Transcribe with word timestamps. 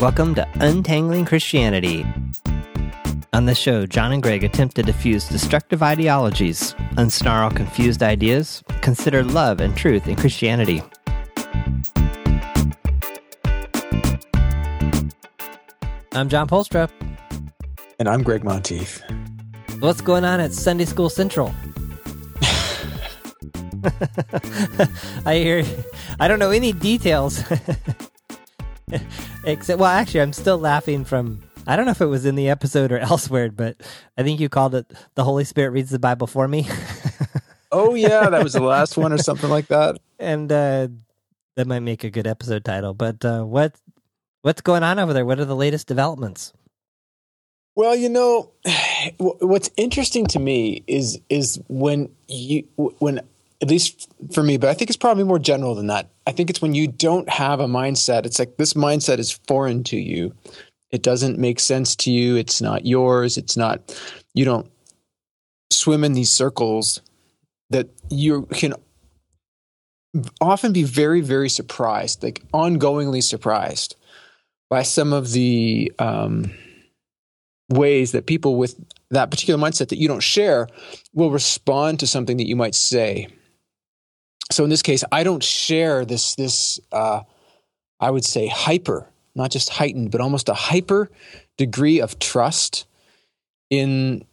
Welcome 0.00 0.34
to 0.34 0.46
Untangling 0.60 1.24
Christianity. 1.24 2.04
On 3.32 3.46
this 3.46 3.56
show, 3.56 3.86
John 3.86 4.12
and 4.12 4.22
Gregg 4.22 4.44
attempt 4.44 4.76
to 4.76 4.82
diffuse 4.82 5.26
destructive 5.26 5.82
ideologies, 5.82 6.74
unsnarl 6.98 7.56
confused 7.56 8.02
ideas, 8.02 8.62
consider 8.82 9.24
love 9.24 9.58
and 9.58 9.74
truth 9.74 10.06
in 10.06 10.14
Christianity. 10.14 10.82
I'm 16.12 16.28
John 16.28 16.46
Polstra. 16.46 16.90
And 17.98 18.06
I'm 18.06 18.22
Gregg 18.22 18.44
Monteith. 18.44 19.02
What's 19.78 20.02
going 20.02 20.26
on 20.26 20.40
at 20.40 20.52
Sunday 20.52 20.84
School 20.84 21.08
Central? 21.08 21.54
I 25.24 25.36
hear, 25.36 25.64
I 26.20 26.28
don't 26.28 26.38
know 26.38 26.50
any 26.50 26.72
details. 26.72 27.42
Except, 29.46 29.78
well, 29.78 29.90
actually, 29.90 30.22
I'm 30.22 30.32
still 30.32 30.58
laughing 30.58 31.04
from. 31.04 31.42
I 31.68 31.76
don't 31.76 31.84
know 31.84 31.92
if 31.92 32.00
it 32.00 32.06
was 32.06 32.26
in 32.26 32.34
the 32.34 32.48
episode 32.48 32.90
or 32.92 32.98
elsewhere, 33.12 33.50
but 33.50 33.76
I 34.18 34.22
think 34.24 34.40
you 34.40 34.48
called 34.48 34.74
it 34.74 34.92
"The 35.14 35.24
Holy 35.24 35.44
Spirit 35.44 35.70
reads 35.70 35.90
the 35.90 36.00
Bible 36.00 36.26
for 36.26 36.48
me." 36.48 36.68
oh 37.72 37.94
yeah, 37.94 38.28
that 38.28 38.42
was 38.42 38.54
the 38.54 38.60
last 38.60 38.96
one 38.96 39.12
or 39.12 39.18
something 39.18 39.48
like 39.48 39.68
that. 39.68 39.98
And 40.18 40.50
uh, 40.50 40.88
that 41.54 41.66
might 41.66 41.80
make 41.80 42.02
a 42.02 42.10
good 42.10 42.26
episode 42.26 42.64
title. 42.64 42.92
But 42.92 43.24
uh, 43.24 43.44
what 43.44 43.76
what's 44.42 44.62
going 44.62 44.82
on 44.82 44.98
over 44.98 45.12
there? 45.12 45.24
What 45.24 45.38
are 45.38 45.44
the 45.44 45.56
latest 45.56 45.86
developments? 45.86 46.52
Well, 47.76 47.94
you 47.94 48.08
know, 48.08 48.50
what's 49.18 49.70
interesting 49.76 50.26
to 50.28 50.40
me 50.40 50.82
is 50.88 51.20
is 51.28 51.60
when 51.68 52.10
you 52.26 52.64
when 52.98 53.20
at 53.62 53.68
least 53.68 54.12
for 54.32 54.42
me, 54.42 54.56
but 54.58 54.68
I 54.68 54.74
think 54.74 54.90
it's 54.90 54.96
probably 54.96 55.24
more 55.24 55.38
general 55.38 55.74
than 55.74 55.86
that. 55.86 56.10
I 56.26 56.32
think 56.32 56.50
it's 56.50 56.60
when 56.60 56.74
you 56.74 56.88
don't 56.88 57.28
have 57.28 57.60
a 57.60 57.66
mindset. 57.66 58.26
It's 58.26 58.38
like 58.38 58.56
this 58.56 58.74
mindset 58.74 59.18
is 59.18 59.32
foreign 59.46 59.82
to 59.84 59.96
you. 59.96 60.34
It 60.90 61.02
doesn't 61.02 61.38
make 61.38 61.58
sense 61.58 61.96
to 61.96 62.10
you. 62.10 62.36
It's 62.36 62.60
not 62.60 62.86
yours. 62.86 63.36
It's 63.36 63.56
not, 63.56 63.98
you 64.34 64.44
don't 64.44 64.70
swim 65.72 66.04
in 66.04 66.12
these 66.12 66.30
circles 66.30 67.00
that 67.70 67.88
you 68.10 68.42
can 68.52 68.74
often 70.40 70.72
be 70.72 70.82
very, 70.82 71.20
very 71.20 71.48
surprised, 71.48 72.22
like 72.22 72.42
ongoingly 72.52 73.22
surprised 73.22 73.96
by 74.68 74.82
some 74.82 75.12
of 75.12 75.32
the 75.32 75.92
um, 75.98 76.52
ways 77.68 78.12
that 78.12 78.26
people 78.26 78.56
with 78.56 78.76
that 79.10 79.30
particular 79.30 79.60
mindset 79.60 79.88
that 79.88 79.98
you 79.98 80.08
don't 80.08 80.22
share 80.22 80.68
will 81.14 81.30
respond 81.30 82.00
to 82.00 82.06
something 82.06 82.36
that 82.36 82.48
you 82.48 82.56
might 82.56 82.74
say 82.74 83.28
so 84.50 84.64
in 84.64 84.70
this 84.70 84.82
case, 84.82 85.02
I 85.10 85.24
don't 85.24 85.42
share 85.42 86.04
this 86.04 86.34
this 86.34 86.80
uh, 86.92 87.20
I 88.00 88.10
would 88.10 88.24
say 88.24 88.46
hyper, 88.46 89.08
not 89.34 89.50
just 89.50 89.70
heightened, 89.70 90.10
but 90.10 90.20
almost 90.20 90.48
a 90.48 90.54
hyper 90.54 91.10
degree 91.56 92.00
of 92.00 92.18
trust 92.18 92.86
in 93.70 94.24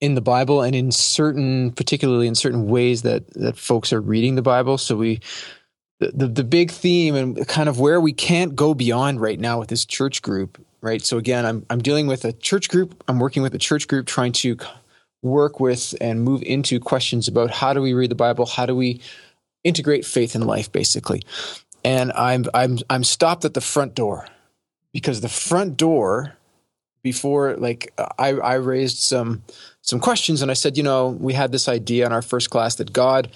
in 0.00 0.14
the 0.14 0.20
Bible 0.20 0.62
and 0.62 0.74
in 0.74 0.90
certain, 0.90 1.70
particularly 1.70 2.26
in 2.26 2.34
certain 2.34 2.66
ways 2.66 3.02
that 3.02 3.32
that 3.34 3.56
folks 3.56 3.92
are 3.92 4.00
reading 4.00 4.34
the 4.34 4.42
Bible. 4.42 4.76
So 4.76 4.96
we 4.96 5.20
the, 6.00 6.10
the, 6.12 6.28
the 6.28 6.44
big 6.44 6.70
theme 6.70 7.14
and 7.14 7.46
kind 7.46 7.68
of 7.68 7.78
where 7.78 8.00
we 8.00 8.12
can't 8.12 8.56
go 8.56 8.74
beyond 8.74 9.20
right 9.20 9.38
now 9.38 9.60
with 9.60 9.68
this 9.68 9.84
church 9.84 10.20
group, 10.20 10.60
right? 10.80 11.00
So 11.00 11.16
again, 11.16 11.46
I'm 11.46 11.64
I'm 11.70 11.80
dealing 11.80 12.08
with 12.08 12.24
a 12.24 12.32
church 12.32 12.68
group. 12.68 13.02
I'm 13.08 13.20
working 13.20 13.42
with 13.42 13.54
a 13.54 13.58
church 13.58 13.88
group 13.88 14.06
trying 14.06 14.32
to 14.32 14.58
work 15.22 15.60
with 15.60 15.94
and 16.00 16.22
move 16.22 16.42
into 16.42 16.80
questions 16.80 17.28
about 17.28 17.50
how 17.50 17.72
do 17.72 17.80
we 17.80 17.94
read 17.94 18.10
the 18.10 18.16
Bible? 18.16 18.44
How 18.44 18.66
do 18.66 18.74
we 18.74 19.00
integrate 19.64 20.04
faith 20.04 20.34
in 20.34 20.42
life, 20.42 20.70
basically. 20.70 21.22
And 21.84 22.12
I'm 22.12 22.44
I'm 22.54 22.78
I'm 22.88 23.04
stopped 23.04 23.44
at 23.44 23.54
the 23.54 23.60
front 23.60 23.94
door 23.94 24.26
because 24.92 25.20
the 25.20 25.28
front 25.28 25.76
door 25.76 26.36
before 27.02 27.56
like 27.56 27.92
I, 28.18 28.28
I 28.28 28.54
raised 28.54 28.98
some 28.98 29.42
some 29.80 29.98
questions 29.98 30.42
and 30.42 30.50
I 30.50 30.54
said, 30.54 30.76
you 30.76 30.82
know, 30.82 31.08
we 31.08 31.32
had 31.32 31.50
this 31.52 31.68
idea 31.68 32.06
in 32.06 32.12
our 32.12 32.22
first 32.22 32.50
class 32.50 32.76
that 32.76 32.92
God 32.92 33.30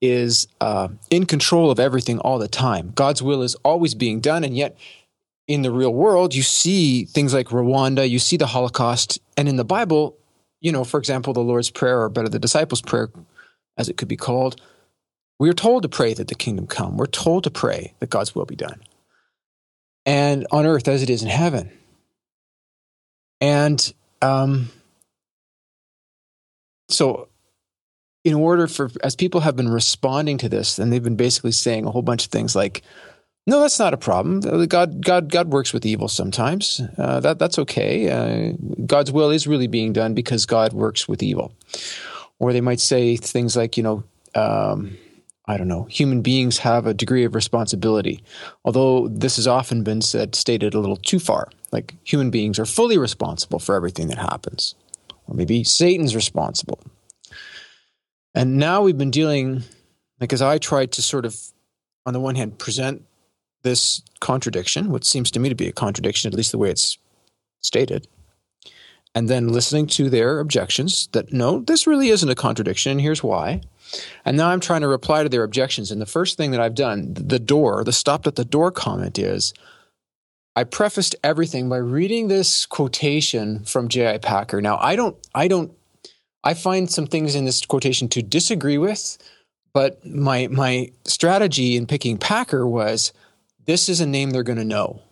is 0.00 0.48
uh, 0.60 0.88
in 1.10 1.26
control 1.26 1.70
of 1.70 1.78
everything 1.78 2.18
all 2.20 2.38
the 2.38 2.48
time. 2.48 2.92
God's 2.94 3.22
will 3.22 3.42
is 3.42 3.54
always 3.56 3.94
being 3.94 4.20
done, 4.20 4.44
and 4.44 4.56
yet 4.56 4.76
in 5.46 5.62
the 5.62 5.70
real 5.70 5.92
world, 5.92 6.34
you 6.34 6.42
see 6.42 7.04
things 7.04 7.34
like 7.34 7.48
Rwanda, 7.48 8.08
you 8.08 8.18
see 8.18 8.36
the 8.36 8.46
Holocaust, 8.46 9.18
and 9.36 9.48
in 9.48 9.56
the 9.56 9.64
Bible, 9.64 10.16
you 10.60 10.72
know, 10.72 10.84
for 10.84 10.98
example, 10.98 11.32
the 11.32 11.40
Lord's 11.40 11.70
Prayer, 11.70 12.02
or 12.02 12.08
better, 12.08 12.28
the 12.28 12.38
disciples' 12.38 12.80
prayer, 12.80 13.10
as 13.76 13.88
it 13.88 13.96
could 13.96 14.08
be 14.08 14.16
called, 14.16 14.60
we 15.40 15.48
are 15.48 15.54
told 15.54 15.82
to 15.82 15.88
pray 15.88 16.12
that 16.12 16.28
the 16.28 16.34
kingdom 16.34 16.66
come. 16.66 16.98
We're 16.98 17.06
told 17.06 17.44
to 17.44 17.50
pray 17.50 17.94
that 17.98 18.10
God's 18.10 18.34
will 18.34 18.44
be 18.44 18.56
done. 18.56 18.82
And 20.04 20.46
on 20.52 20.66
earth 20.66 20.86
as 20.86 21.02
it 21.02 21.08
is 21.08 21.22
in 21.22 21.30
heaven. 21.30 21.72
And 23.40 23.92
um, 24.20 24.68
so, 26.90 27.28
in 28.22 28.34
order 28.34 28.66
for, 28.66 28.90
as 29.02 29.16
people 29.16 29.40
have 29.40 29.56
been 29.56 29.70
responding 29.70 30.36
to 30.38 30.48
this, 30.50 30.78
and 30.78 30.92
they've 30.92 31.02
been 31.02 31.16
basically 31.16 31.52
saying 31.52 31.86
a 31.86 31.90
whole 31.90 32.02
bunch 32.02 32.26
of 32.26 32.30
things 32.30 32.54
like, 32.54 32.82
no, 33.46 33.60
that's 33.60 33.78
not 33.78 33.94
a 33.94 33.96
problem. 33.96 34.40
God, 34.66 35.02
God, 35.02 35.32
God 35.32 35.48
works 35.48 35.72
with 35.72 35.86
evil 35.86 36.08
sometimes. 36.08 36.82
Uh, 36.98 37.20
that 37.20 37.38
that's 37.38 37.58
okay. 37.58 38.10
Uh, 38.10 38.52
God's 38.84 39.10
will 39.10 39.30
is 39.30 39.46
really 39.46 39.68
being 39.68 39.94
done 39.94 40.12
because 40.12 40.44
God 40.44 40.74
works 40.74 41.08
with 41.08 41.22
evil. 41.22 41.54
Or 42.38 42.52
they 42.52 42.60
might 42.60 42.80
say 42.80 43.16
things 43.16 43.56
like, 43.56 43.78
you 43.78 43.82
know, 43.82 44.04
um, 44.34 44.98
I 45.50 45.56
don't 45.56 45.66
know, 45.66 45.82
human 45.90 46.22
beings 46.22 46.58
have 46.58 46.86
a 46.86 46.94
degree 46.94 47.24
of 47.24 47.34
responsibility. 47.34 48.22
Although 48.64 49.08
this 49.08 49.34
has 49.34 49.48
often 49.48 49.82
been 49.82 50.00
said, 50.00 50.36
stated 50.36 50.74
a 50.74 50.78
little 50.78 50.96
too 50.96 51.18
far. 51.18 51.48
Like 51.72 51.96
human 52.04 52.30
beings 52.30 52.60
are 52.60 52.64
fully 52.64 52.96
responsible 52.96 53.58
for 53.58 53.74
everything 53.74 54.06
that 54.08 54.18
happens. 54.18 54.76
Or 55.26 55.34
maybe 55.34 55.64
Satan's 55.64 56.14
responsible. 56.14 56.78
And 58.32 58.58
now 58.58 58.82
we've 58.82 58.96
been 58.96 59.10
dealing, 59.10 59.64
like 60.20 60.32
as 60.32 60.40
I 60.40 60.58
tried 60.58 60.92
to 60.92 61.02
sort 61.02 61.26
of, 61.26 61.36
on 62.06 62.12
the 62.12 62.20
one 62.20 62.36
hand, 62.36 62.60
present 62.60 63.02
this 63.62 64.02
contradiction, 64.20 64.90
which 64.90 65.04
seems 65.04 65.32
to 65.32 65.40
me 65.40 65.48
to 65.48 65.56
be 65.56 65.66
a 65.66 65.72
contradiction, 65.72 66.32
at 66.32 66.36
least 66.36 66.52
the 66.52 66.58
way 66.58 66.70
it's 66.70 66.96
stated, 67.58 68.06
and 69.14 69.28
then 69.28 69.48
listening 69.48 69.86
to 69.86 70.08
their 70.08 70.40
objections 70.40 71.08
that 71.12 71.32
no, 71.32 71.60
this 71.60 71.86
really 71.86 72.10
isn't 72.10 72.28
a 72.28 72.34
contradiction, 72.34 72.92
and 72.92 73.00
here's 73.00 73.22
why. 73.22 73.60
And 74.24 74.36
now 74.36 74.50
I'm 74.50 74.60
trying 74.60 74.82
to 74.82 74.88
reply 74.88 75.22
to 75.22 75.28
their 75.28 75.42
objections. 75.42 75.90
And 75.90 76.00
the 76.00 76.06
first 76.06 76.36
thing 76.36 76.52
that 76.52 76.60
I've 76.60 76.76
done, 76.76 77.12
the 77.14 77.40
door, 77.40 77.82
the 77.82 77.92
stopped 77.92 78.26
at 78.26 78.36
the 78.36 78.44
door 78.44 78.70
comment 78.70 79.18
is 79.18 79.52
I 80.54 80.64
prefaced 80.64 81.16
everything 81.24 81.68
by 81.68 81.78
reading 81.78 82.28
this 82.28 82.66
quotation 82.66 83.64
from 83.64 83.88
J.I. 83.88 84.18
Packer. 84.18 84.60
Now, 84.60 84.78
I 84.78 84.94
don't, 84.94 85.16
I 85.34 85.48
don't, 85.48 85.72
I 86.44 86.54
find 86.54 86.90
some 86.90 87.06
things 87.06 87.34
in 87.34 87.44
this 87.44 87.64
quotation 87.64 88.08
to 88.08 88.22
disagree 88.22 88.78
with, 88.78 89.18
but 89.72 90.04
my, 90.06 90.46
my 90.48 90.90
strategy 91.04 91.76
in 91.76 91.86
picking 91.86 92.16
Packer 92.16 92.66
was 92.66 93.12
this 93.66 93.88
is 93.88 94.00
a 94.00 94.06
name 94.06 94.30
they're 94.30 94.42
going 94.42 94.58
to 94.58 94.64
know. 94.64 95.02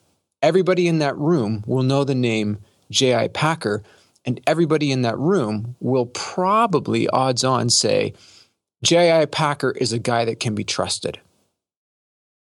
Everybody 0.41 0.89
in 0.89 1.01
that 1.01 1.17
room 1.17 1.65
will 1.67 1.83
know 1.83 2.05
the 2.05 2.15
name 2.15 2.59
J.I. 2.91 3.29
Packer, 3.29 3.83
and 4.25 4.41
everybody 4.47 4.91
in 4.93 5.03
that 5.03 5.19
room 5.19 5.77
will 5.81 6.07
probably, 6.07 7.09
odds 7.09 7.45
on, 7.45 7.71
say, 7.71 8.15
J.I. 8.83 9.27
Packer 9.27 9.73
is 9.73 9.93
a 9.93 9.99
guy 9.99 10.25
that 10.25 10.41
can 10.41 10.55
be 10.55 10.65
trusted. 10.65 11.21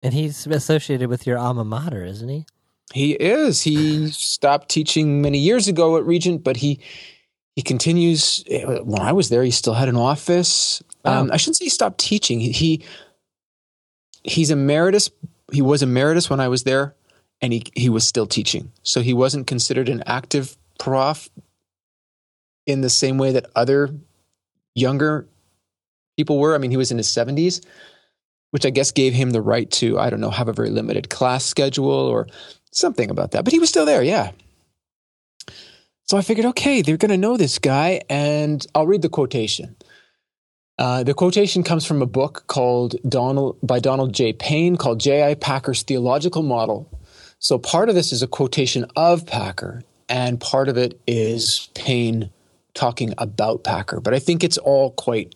And 0.03 0.13
he's 0.13 0.45
associated 0.47 1.09
with 1.09 1.25
your 1.25 1.37
alma 1.37 1.63
mater, 1.63 2.03
isn't 2.03 2.29
he? 2.29 2.45
He 2.93 3.13
is. 3.13 3.61
He 3.63 4.09
stopped 4.11 4.69
teaching 4.69 5.21
many 5.21 5.39
years 5.39 5.67
ago 5.67 5.97
at 5.97 6.05
Regent, 6.05 6.43
but 6.43 6.57
he 6.57 6.79
he 7.55 7.61
continues. 7.61 8.43
When 8.47 9.01
I 9.01 9.11
was 9.11 9.29
there, 9.29 9.43
he 9.43 9.51
still 9.51 9.73
had 9.73 9.89
an 9.89 9.97
office. 9.97 10.81
Oh. 11.03 11.11
Um, 11.11 11.31
I 11.31 11.37
shouldn't 11.37 11.57
say 11.57 11.65
he 11.65 11.69
stopped 11.69 11.97
teaching. 11.97 12.39
He, 12.39 12.51
he 12.51 12.83
he's 14.23 14.51
emeritus. 14.51 15.09
He 15.51 15.61
was 15.61 15.81
emeritus 15.81 16.29
when 16.29 16.39
I 16.39 16.47
was 16.47 16.63
there, 16.63 16.95
and 17.41 17.53
he 17.53 17.63
he 17.75 17.89
was 17.89 18.07
still 18.07 18.27
teaching. 18.27 18.71
So 18.83 19.01
he 19.01 19.13
wasn't 19.13 19.47
considered 19.47 19.89
an 19.89 20.03
active 20.05 20.57
prof 20.79 21.29
in 22.65 22.81
the 22.81 22.89
same 22.89 23.17
way 23.17 23.31
that 23.31 23.49
other 23.55 23.95
younger 24.75 25.27
people 26.17 26.39
were. 26.39 26.53
I 26.53 26.57
mean, 26.57 26.71
he 26.71 26.77
was 26.77 26.91
in 26.91 26.97
his 26.97 27.07
70s, 27.07 27.65
which 28.51 28.65
I 28.65 28.69
guess 28.69 28.91
gave 28.91 29.13
him 29.13 29.31
the 29.31 29.41
right 29.41 29.69
to, 29.71 29.97
I 29.97 30.09
don't 30.09 30.19
know, 30.19 30.29
have 30.29 30.49
a 30.49 30.53
very 30.53 30.69
limited 30.69 31.09
class 31.09 31.45
schedule 31.45 31.89
or 31.89 32.27
something 32.71 33.09
about 33.09 33.31
that. 33.31 33.43
But 33.43 33.53
he 33.53 33.59
was 33.59 33.69
still 33.69 33.85
there, 33.85 34.03
yeah. 34.03 34.31
So 36.03 36.17
I 36.17 36.21
figured, 36.21 36.45
okay, 36.47 36.81
they're 36.81 36.97
going 36.97 37.11
to 37.11 37.17
know 37.17 37.35
this 37.35 37.59
guy, 37.59 38.01
and 38.09 38.65
I'll 38.73 38.87
read 38.87 39.01
the 39.01 39.09
quotation. 39.09 39.75
Uh, 40.79 41.03
the 41.03 41.13
quotation 41.13 41.63
comes 41.63 41.85
from 41.85 42.01
a 42.01 42.05
book 42.05 42.43
called 42.47 42.95
Donald 43.07 43.57
by 43.63 43.79
Donald 43.79 44.13
J. 44.13 44.31
Payne 44.31 44.77
called 44.77 44.99
J.I. 44.99 45.35
Packer's 45.35 45.83
Theological 45.83 46.43
Model. 46.43 46.89
So 47.39 47.57
part 47.57 47.89
of 47.89 47.95
this 47.95 48.11
is 48.11 48.23
a 48.23 48.27
quotation 48.27 48.85
of 48.95 49.25
Packer, 49.25 49.83
and 50.09 50.39
part 50.39 50.69
of 50.69 50.77
it 50.77 50.99
is 51.05 51.69
Payne 51.75 52.29
talking 52.73 53.13
about 53.17 53.63
Packer. 53.63 53.99
But 53.99 54.13
I 54.13 54.19
think 54.19 54.43
it's 54.43 54.57
all 54.57 54.91
quite 54.91 55.35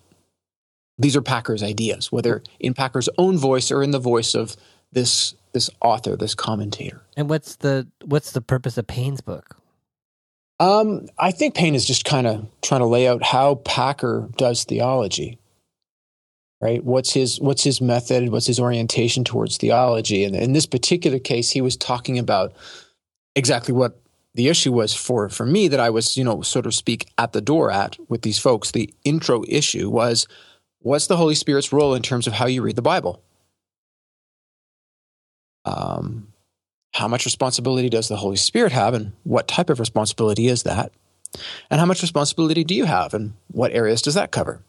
these 0.97 1.15
are 1.15 1.21
Packer's 1.21 1.63
ideas, 1.63 2.11
whether 2.11 2.43
in 2.59 2.73
Packer's 2.73 3.09
own 3.17 3.37
voice 3.37 3.71
or 3.71 3.81
in 3.81 3.91
the 3.91 3.99
voice 3.99 4.35
of 4.35 4.55
this 4.91 5.35
this 5.53 5.69
author, 5.81 6.15
this 6.15 6.35
commentator. 6.35 7.01
And 7.17 7.29
what's 7.29 7.57
the 7.57 7.87
what's 8.05 8.31
the 8.31 8.41
purpose 8.41 8.77
of 8.77 8.87
Payne's 8.87 9.21
book? 9.21 9.57
Um, 10.59 11.07
I 11.17 11.31
think 11.31 11.55
Payne 11.55 11.73
is 11.73 11.85
just 11.85 12.05
kind 12.05 12.27
of 12.27 12.47
trying 12.61 12.81
to 12.81 12.85
lay 12.85 13.07
out 13.07 13.23
how 13.23 13.55
Packer 13.55 14.29
does 14.37 14.63
theology. 14.63 15.39
Right? 16.61 16.83
What's 16.83 17.11
his 17.11 17.39
what's 17.39 17.63
his 17.63 17.81
method? 17.81 18.29
What's 18.29 18.45
his 18.45 18.59
orientation 18.59 19.23
towards 19.23 19.57
theology? 19.57 20.23
And 20.23 20.35
in 20.35 20.53
this 20.53 20.67
particular 20.67 21.17
case, 21.17 21.49
he 21.49 21.61
was 21.61 21.75
talking 21.75 22.19
about 22.19 22.53
exactly 23.35 23.73
what 23.73 23.99
the 24.35 24.47
issue 24.47 24.71
was 24.71 24.93
for 24.93 25.27
for 25.29 25.45
me 25.45 25.67
that 25.67 25.79
I 25.79 25.89
was, 25.89 26.15
you 26.15 26.23
know, 26.23 26.41
sort 26.41 26.67
of 26.67 26.75
speak 26.75 27.09
at 27.17 27.33
the 27.33 27.41
door 27.41 27.71
at 27.71 27.97
with 28.09 28.21
these 28.21 28.37
folks. 28.37 28.71
The 28.71 28.93
intro 29.03 29.43
issue 29.47 29.89
was 29.89 30.27
what's 30.79 31.07
the 31.07 31.17
Holy 31.17 31.35
Spirit's 31.35 31.73
role 31.73 31.95
in 31.95 32.03
terms 32.03 32.27
of 32.27 32.33
how 32.33 32.45
you 32.45 32.61
read 32.61 32.75
the 32.75 32.81
Bible? 32.83 33.23
Um, 35.65 36.31
how 36.93 37.07
much 37.07 37.25
responsibility 37.25 37.89
does 37.89 38.07
the 38.07 38.17
Holy 38.17 38.35
Spirit 38.35 38.71
have, 38.71 38.93
and 38.93 39.13
what 39.23 39.47
type 39.47 39.69
of 39.69 39.79
responsibility 39.79 40.47
is 40.47 40.63
that? 40.63 40.91
And 41.69 41.79
how 41.79 41.85
much 41.85 42.01
responsibility 42.01 42.63
do 42.63 42.75
you 42.75 42.85
have, 42.85 43.13
and 43.13 43.33
what 43.47 43.71
areas 43.71 44.01
does 44.01 44.13
that 44.13 44.31
cover? 44.31 44.61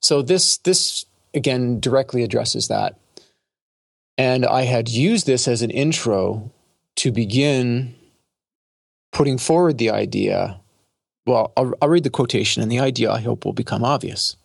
So 0.00 0.22
this 0.22 0.58
this 0.58 1.04
again 1.34 1.80
directly 1.80 2.22
addresses 2.22 2.68
that. 2.68 2.96
And 4.18 4.44
I 4.44 4.62
had 4.62 4.88
used 4.88 5.26
this 5.26 5.48
as 5.48 5.62
an 5.62 5.70
intro 5.70 6.50
to 6.96 7.10
begin 7.10 7.94
putting 9.12 9.38
forward 9.38 9.78
the 9.78 9.90
idea. 9.90 10.60
Well, 11.26 11.52
I'll, 11.56 11.72
I'll 11.80 11.88
read 11.88 12.04
the 12.04 12.10
quotation, 12.10 12.62
and 12.62 12.70
the 12.70 12.80
idea 12.80 13.10
I 13.10 13.20
hope 13.20 13.44
will 13.44 13.52
become 13.52 13.84
obvious. 13.84 14.36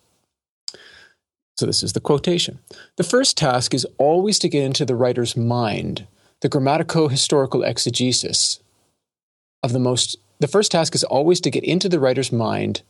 So, 1.57 1.65
this 1.65 1.83
is 1.83 1.93
the 1.93 1.99
quotation. 1.99 2.59
The 2.97 3.03
first 3.03 3.37
task 3.37 3.73
is 3.73 3.85
always 3.97 4.39
to 4.39 4.49
get 4.49 4.63
into 4.63 4.85
the 4.85 4.95
writer's 4.95 5.37
mind, 5.37 6.07
the 6.41 6.49
grammatico 6.49 7.09
historical 7.09 7.63
exegesis 7.63 8.59
of 9.63 9.73
the 9.73 9.79
most. 9.79 10.17
The 10.39 10.47
first 10.47 10.71
task 10.71 10.95
is 10.95 11.03
always 11.05 11.39
to 11.41 11.49
get 11.49 11.63
into 11.63 11.87
the 11.87 11.99
writer's 11.99 12.31
mind 12.31 12.81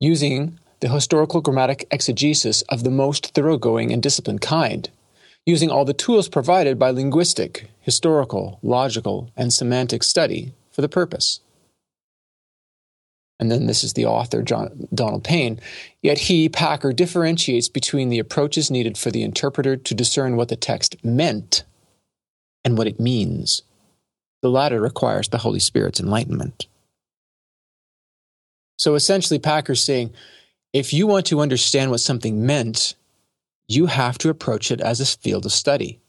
using 0.00 0.58
the 0.82 0.88
historical 0.88 1.40
grammatic 1.40 1.86
exegesis 1.92 2.62
of 2.62 2.82
the 2.82 2.90
most 2.90 3.34
thoroughgoing 3.34 3.92
and 3.92 4.02
disciplined 4.02 4.40
kind, 4.40 4.90
using 5.46 5.70
all 5.70 5.84
the 5.84 5.94
tools 5.94 6.28
provided 6.28 6.76
by 6.76 6.90
linguistic, 6.90 7.70
historical, 7.80 8.58
logical, 8.64 9.30
and 9.36 9.52
semantic 9.52 10.02
study 10.02 10.52
for 10.72 10.80
the 10.80 10.88
purpose. 10.88 11.38
And 13.38 13.48
then 13.48 13.66
this 13.66 13.84
is 13.84 13.92
the 13.92 14.06
author, 14.06 14.42
John, 14.42 14.88
Donald 14.92 15.22
Payne. 15.22 15.60
Yet 16.02 16.18
he, 16.18 16.48
Packer, 16.48 16.92
differentiates 16.92 17.68
between 17.68 18.08
the 18.08 18.18
approaches 18.18 18.68
needed 18.68 18.98
for 18.98 19.12
the 19.12 19.22
interpreter 19.22 19.76
to 19.76 19.94
discern 19.94 20.34
what 20.34 20.48
the 20.48 20.56
text 20.56 20.96
meant 21.04 21.62
and 22.64 22.76
what 22.76 22.88
it 22.88 22.98
means. 22.98 23.62
The 24.42 24.50
latter 24.50 24.80
requires 24.80 25.28
the 25.28 25.38
Holy 25.38 25.60
Spirit's 25.60 26.00
enlightenment. 26.00 26.66
So 28.78 28.96
essentially, 28.96 29.38
Packer's 29.38 29.82
saying 29.82 30.12
if 30.72 30.92
you 30.92 31.06
want 31.06 31.26
to 31.26 31.40
understand 31.40 31.90
what 31.90 32.00
something 32.00 32.46
meant, 32.46 32.94
you 33.68 33.86
have 33.86 34.18
to 34.18 34.30
approach 34.30 34.70
it 34.70 34.80
as 34.80 35.00
a 35.00 35.06
field 35.06 35.46
of 35.46 35.52
study. 35.52 36.00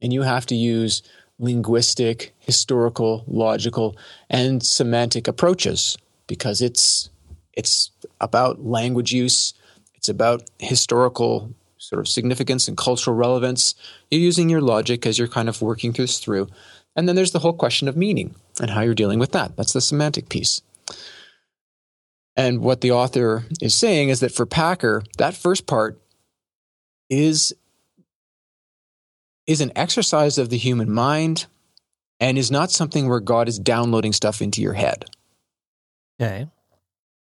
And 0.00 0.12
you 0.12 0.22
have 0.22 0.46
to 0.46 0.54
use 0.54 1.02
linguistic, 1.38 2.32
historical, 2.38 3.24
logical, 3.26 3.96
and 4.30 4.62
semantic 4.64 5.28
approaches 5.28 5.96
because 6.26 6.60
it's 6.60 7.10
it's 7.54 7.90
about 8.20 8.64
language 8.64 9.12
use, 9.12 9.54
it's 9.94 10.08
about 10.08 10.42
historical 10.58 11.52
sort 11.76 12.00
of 12.00 12.08
significance 12.08 12.68
and 12.68 12.76
cultural 12.76 13.16
relevance. 13.16 13.74
You're 14.10 14.20
using 14.20 14.48
your 14.48 14.60
logic 14.60 15.04
as 15.04 15.18
you're 15.18 15.28
kind 15.28 15.48
of 15.48 15.60
working 15.60 15.92
this 15.92 16.18
through. 16.18 16.48
And 16.96 17.08
then 17.08 17.16
there's 17.16 17.32
the 17.32 17.40
whole 17.40 17.52
question 17.52 17.88
of 17.88 17.96
meaning 17.96 18.34
and 18.60 18.70
how 18.70 18.80
you're 18.80 18.94
dealing 18.94 19.18
with 19.18 19.32
that. 19.32 19.56
That's 19.56 19.72
the 19.72 19.80
semantic 19.80 20.28
piece. 20.28 20.62
And 22.36 22.60
what 22.60 22.80
the 22.80 22.92
author 22.92 23.44
is 23.60 23.74
saying 23.74 24.08
is 24.08 24.20
that 24.20 24.32
for 24.32 24.46
Packer, 24.46 25.02
that 25.18 25.34
first 25.34 25.66
part 25.66 26.00
is 27.10 27.52
is 29.46 29.60
an 29.60 29.72
exercise 29.74 30.38
of 30.38 30.48
the 30.48 30.56
human 30.56 30.90
mind 30.90 31.46
and 32.20 32.38
is 32.38 32.50
not 32.50 32.70
something 32.70 33.08
where 33.08 33.20
God 33.20 33.48
is 33.48 33.58
downloading 33.58 34.12
stuff 34.12 34.40
into 34.40 34.62
your 34.62 34.74
head. 34.74 35.04
Okay. 36.20 36.48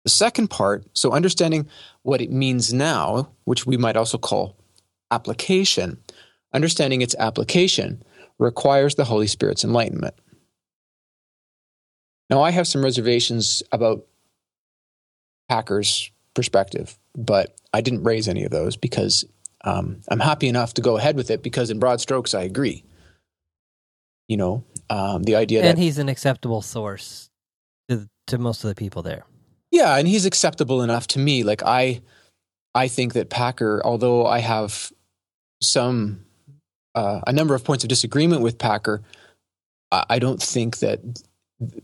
The 0.04 0.10
second 0.10 0.50
part, 0.50 0.86
so 0.94 1.12
understanding 1.12 1.68
what 2.04 2.22
it 2.22 2.32
means 2.32 2.72
now, 2.72 3.30
which 3.46 3.66
we 3.66 3.78
might 3.78 3.98
also 3.98 4.18
call 4.20 4.56
application, 5.10 5.98
understanding 6.54 7.02
its 7.02 7.16
application 7.18 8.04
requires 8.38 8.96
the 8.96 9.06
Holy 9.06 9.28
Spirit's 9.28 9.64
enlightenment. 9.64 10.14
Now, 12.30 12.42
I 12.42 12.52
have 12.52 12.68
some 12.68 12.84
reservations 12.84 13.64
about 13.72 14.06
Packer's 15.54 16.10
perspective, 16.34 16.98
but 17.16 17.56
I 17.74 17.82
didn't 17.82 18.04
raise 18.04 18.28
any 18.28 18.44
of 18.44 18.50
those 18.50 18.76
because 18.76 19.24
um, 19.64 20.02
I'm 20.08 20.20
happy 20.20 20.48
enough 20.48 20.74
to 20.74 20.82
go 20.82 20.98
ahead 20.98 21.16
with 21.16 21.30
it 21.30 21.44
because, 21.44 21.70
in 21.70 21.78
broad 21.78 22.02
strokes, 22.02 22.34
I 22.34 22.42
agree. 22.42 22.84
You 24.28 24.38
know, 24.38 24.64
um, 24.90 25.22
the 25.22 25.36
idea 25.36 25.60
and 25.60 25.78
that 25.78 25.82
he's 25.82 26.00
an 26.00 26.10
acceptable 26.10 26.64
source 26.64 27.30
to 27.88 28.10
to 28.28 28.40
most 28.40 28.64
of 28.64 28.70
the 28.70 28.76
people 28.76 29.04
there. 29.04 29.26
Yeah, 29.70 29.96
and 29.96 30.08
he's 30.08 30.26
acceptable 30.26 30.82
enough 30.82 31.06
to 31.08 31.20
me. 31.20 31.44
Like 31.44 31.62
I, 31.64 32.02
I 32.74 32.88
think 32.88 33.14
that 33.14 33.30
Packer, 33.30 33.80
although 33.86 34.26
I 34.26 34.40
have 34.40 34.92
some 35.62 36.26
uh, 36.96 37.22
a 37.28 37.34
number 37.34 37.54
of 37.54 37.64
points 37.64 37.84
of 37.84 37.90
disagreement 37.90 38.42
with 38.42 38.58
Packer, 38.58 39.04
I, 39.92 40.06
I, 40.10 40.20
don't 40.20 40.42
think 40.42 40.80
that 40.80 41.00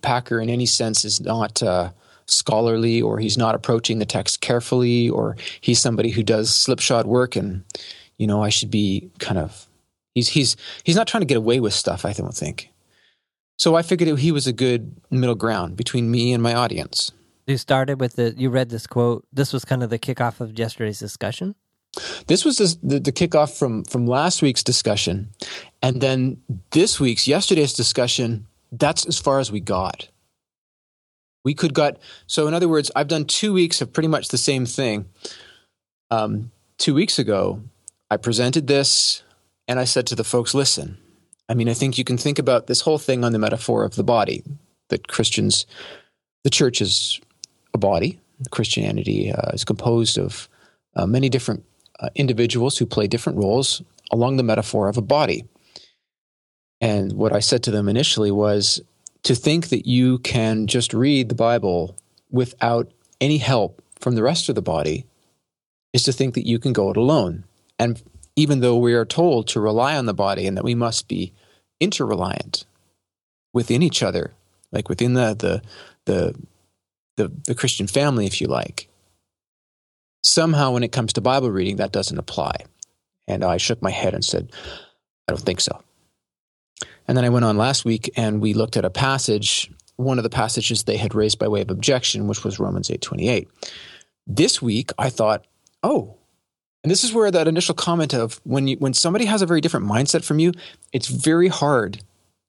Packer, 0.02 0.40
in 0.40 0.50
any 0.50 0.66
sense, 0.66 1.06
is 1.06 1.22
not. 1.22 1.62
Uh, 1.62 1.92
scholarly 2.30 3.02
or 3.02 3.20
he's 3.20 3.38
not 3.38 3.56
approaching 3.56 4.00
the 4.00 4.06
text 4.06 4.42
carefully 4.42 5.10
or 5.10 5.36
he's 5.62 5.80
somebody 5.80 6.10
who 6.10 6.24
does 6.24 6.54
slipshod 6.54 7.06
work 7.06 7.36
and 7.36 7.64
you 8.18 8.28
know 8.28 8.44
I 8.44 8.50
should 8.50 8.72
be 8.72 9.10
kind 9.20 9.38
of 9.38 9.68
he's 10.16 10.30
he's 10.30 10.56
he's 10.84 10.96
not 10.96 11.08
trying 11.08 11.22
to 11.22 11.28
get 11.28 11.38
away 11.38 11.60
with 11.60 11.74
stuff 11.74 12.06
I 12.06 12.14
don't 12.14 12.36
think. 12.36 12.70
So 13.58 13.76
I 13.76 13.82
figured 13.82 14.20
he 14.20 14.32
was 14.32 14.48
a 14.48 14.54
good 14.54 14.96
middle 15.12 15.36
ground 15.36 15.76
between 15.76 16.10
me 16.10 16.32
and 16.32 16.42
my 16.42 16.54
audience. 16.54 17.12
You 17.46 17.58
started 17.58 18.00
with 18.00 18.16
the 18.16 18.34
you 18.38 18.50
read 18.50 18.70
this 18.70 18.88
quote. 18.88 19.26
This 19.34 19.52
was 19.52 19.66
kind 19.66 19.84
of 19.84 19.90
the 19.90 20.00
kickoff 20.00 20.40
of 20.40 20.58
yesterday's 20.58 21.00
discussion. 21.00 21.56
This 22.28 22.46
was 22.46 22.58
the, 22.58 23.00
the 23.00 23.12
kickoff 23.12 23.58
from 23.58 23.84
from 23.86 24.06
last 24.06 24.42
week's 24.42 24.64
discussion, 24.64 25.32
and 25.82 26.00
then 26.00 26.42
this 26.72 27.00
week's 27.00 27.28
yesterday's 27.28 27.74
discussion. 27.74 28.46
That's 28.72 29.06
as 29.08 29.18
far 29.18 29.40
as 29.40 29.52
we 29.52 29.60
got. 29.60 30.08
We 31.44 31.54
could 31.54 31.74
got 31.74 31.98
so 32.28 32.48
in 32.48 32.54
other 32.54 32.68
words, 32.68 32.92
I've 32.96 33.08
done 33.08 33.26
two 33.26 33.54
weeks 33.54 33.82
of 33.82 33.94
pretty 33.94 34.10
much 34.10 34.28
the 34.28 34.38
same 34.38 34.66
thing. 34.66 35.06
Um, 36.12 36.52
two 36.78 36.94
weeks 36.94 37.20
ago, 37.20 37.62
I 38.10 38.18
presented 38.18 38.68
this 38.68 39.24
and 39.68 39.80
I 39.80 39.86
said 39.86 40.08
to 40.08 40.16
the 40.16 40.24
folks, 40.24 40.54
listen, 40.54 40.98
I 41.48 41.54
mean, 41.54 41.70
I 41.70 41.74
think 41.74 41.98
you 41.98 42.04
can 42.04 42.18
think 42.18 42.40
about 42.40 42.68
this 42.68 42.82
whole 42.82 42.98
thing 42.98 43.24
on 43.24 43.34
the 43.34 43.40
metaphor 43.40 43.84
of 43.84 43.96
the 43.96 44.04
body, 44.04 44.44
that 44.90 45.08
Christians, 45.08 45.66
the 46.44 46.50
church 46.50 46.82
is 46.82 47.20
a 47.74 47.78
body. 47.78 48.20
Christianity 48.52 49.32
uh, 49.32 49.52
is 49.52 49.66
composed 49.66 50.18
of 50.18 50.50
uh, 50.96 51.06
many 51.06 51.30
different 51.30 51.66
uh, 52.00 52.10
individuals 52.16 52.78
who 52.78 52.86
play 52.86 53.08
different 53.08 53.38
roles 53.38 53.82
along 54.12 54.38
the 54.38 54.44
metaphor 54.44 54.88
of 54.88 54.98
a 54.98 55.02
body. 55.02 55.46
And 56.82 57.14
what 57.14 57.34
I 57.34 57.40
said 57.40 57.64
to 57.64 57.72
them 57.72 57.90
initially 57.90 58.32
was 58.32 58.82
to 59.24 59.36
think 59.36 59.70
that 59.70 59.88
you 59.88 60.20
can 60.20 60.68
just 60.68 60.94
read 60.94 61.30
the 61.30 61.36
Bible 61.36 61.96
without 62.32 62.92
any 63.20 63.38
help 63.38 63.82
from 64.00 64.16
the 64.16 64.24
rest 64.24 64.50
of 64.50 64.56
the 64.56 64.62
body 64.62 65.06
is 65.94 66.04
to 66.04 66.14
think 66.14 66.36
that 66.36 66.48
you 66.48 66.60
can 66.60 66.74
go 66.74 66.90
it 66.90 66.98
alone. 66.98 67.44
And 67.78 68.02
even 68.36 68.62
though 68.62 68.78
we 68.78 68.94
are 68.94 69.06
told 69.06 69.48
to 69.50 69.60
rely 69.60 69.98
on 69.98 70.06
the 70.06 70.14
body 70.14 70.48
and 70.48 70.56
that 70.56 70.64
we 70.64 70.76
must 70.76 71.08
be 71.08 71.34
interreliant 71.82 72.66
within 73.54 73.82
each 73.82 74.02
other, 74.04 74.34
like 74.72 74.88
within 74.88 75.14
the 75.14 75.34
the 75.34 75.62
the 76.06 76.36
the, 77.18 77.32
the 77.48 77.56
Christian 77.56 77.86
family, 77.86 78.26
if 78.26 78.40
you 78.40 78.48
like, 78.48 78.88
somehow 80.24 80.72
when 80.72 80.84
it 80.84 80.94
comes 80.94 81.12
to 81.14 81.22
Bible 81.22 81.52
reading, 81.52 81.76
that 81.76 81.92
doesn't 81.92 82.18
apply. 82.18 82.56
And 83.28 83.44
I 83.44 83.58
shook 83.58 83.82
my 83.82 83.92
head 83.92 84.14
and 84.14 84.24
said, 84.24 84.54
I 85.28 85.34
don't 85.34 85.42
think 85.42 85.60
so. 85.60 85.84
And 87.08 87.18
then 87.18 87.26
I 87.26 87.30
went 87.30 87.46
on 87.46 87.58
last 87.58 87.86
week 87.86 88.12
and 88.16 88.42
we 88.42 88.54
looked 88.54 88.78
at 88.78 88.86
a 88.86 88.90
passage, 88.90 89.72
one 89.96 90.18
of 90.18 90.24
the 90.24 90.30
passages 90.30 90.84
they 90.84 90.98
had 90.98 91.16
raised 91.16 91.40
by 91.40 91.48
way 91.48 91.62
of 91.62 91.70
objection, 91.70 92.28
which 92.28 92.44
was 92.44 92.60
Romans 92.60 92.90
8:28. 92.90 93.48
This 94.28 94.62
week 94.62 94.92
I 94.98 95.10
thought, 95.10 95.46
"Oh, 95.84 96.16
and 96.84 96.92
this 96.92 97.04
is 97.04 97.14
where 97.14 97.30
that 97.32 97.48
initial 97.48 97.76
comment 97.76 98.14
of 98.14 98.40
when 98.44 98.68
you, 98.68 98.78
when 98.78 98.94
somebody 98.94 99.26
has 99.26 99.42
a 99.42 99.46
very 99.46 99.62
different 99.62 99.86
mindset 99.86 100.24
from 100.24 100.40
you, 100.40 100.54
it's 100.94 101.08
very 101.08 101.50
hard. 101.50 102.02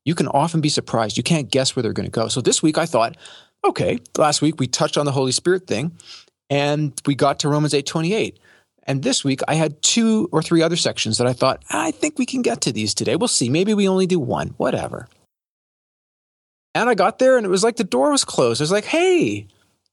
You 0.05 0.15
can 0.15 0.29
often 0.29 0.61
be 0.61 0.69
surprised. 0.69 1.17
You 1.17 1.23
can't 1.23 1.51
guess 1.51 1.75
where 1.75 1.83
they're 1.83 1.93
going 1.93 2.07
to 2.07 2.11
go. 2.11 2.29
So 2.29 2.41
this 2.41 2.63
week 2.63 2.79
I 2.79 2.87
thought, 2.87 3.17
okay, 3.65 3.99
last 4.17 4.41
week 4.41 4.61
we 4.61 4.67
touched 4.67 4.97
on 4.97 5.05
the 5.05 5.13
Holy 5.13 5.33
Spirit 5.33 5.67
thing 5.67 5.93
and 6.49 6.93
we 7.07 7.15
got 7.15 7.41
to 7.41 7.49
Romans 7.49 7.73
8:28. 7.73 8.37
And 8.91 9.05
this 9.05 9.23
week 9.23 9.39
I 9.47 9.55
had 9.55 9.81
two 9.83 10.29
or 10.33 10.43
three 10.43 10.63
other 10.63 10.75
sections 10.75 11.19
that 11.19 11.27
I 11.29 11.33
thought, 11.33 11.63
I 11.71 11.93
think 11.93 12.19
we 12.19 12.27
can 12.27 12.43
get 12.43 12.63
to 12.63 12.73
these 12.73 12.93
today. 12.93 13.15
We'll 13.15 13.29
see. 13.29 13.49
Maybe 13.49 13.73
we 13.73 13.87
only 13.87 14.09
do 14.09 14.19
one, 14.19 14.49
whatever. 14.57 15.07
And 16.75 16.89
I 16.89 16.95
got 16.95 17.21
there 17.21 17.37
and 17.37 17.47
it 17.47 17.51
was 17.51 17.63
like 17.63 17.77
the 17.77 17.85
door 17.85 18.11
was 18.11 18.25
closed. 18.25 18.61
I 18.61 18.65
was 18.65 18.73
like, 18.73 18.87
hey, 18.87 19.47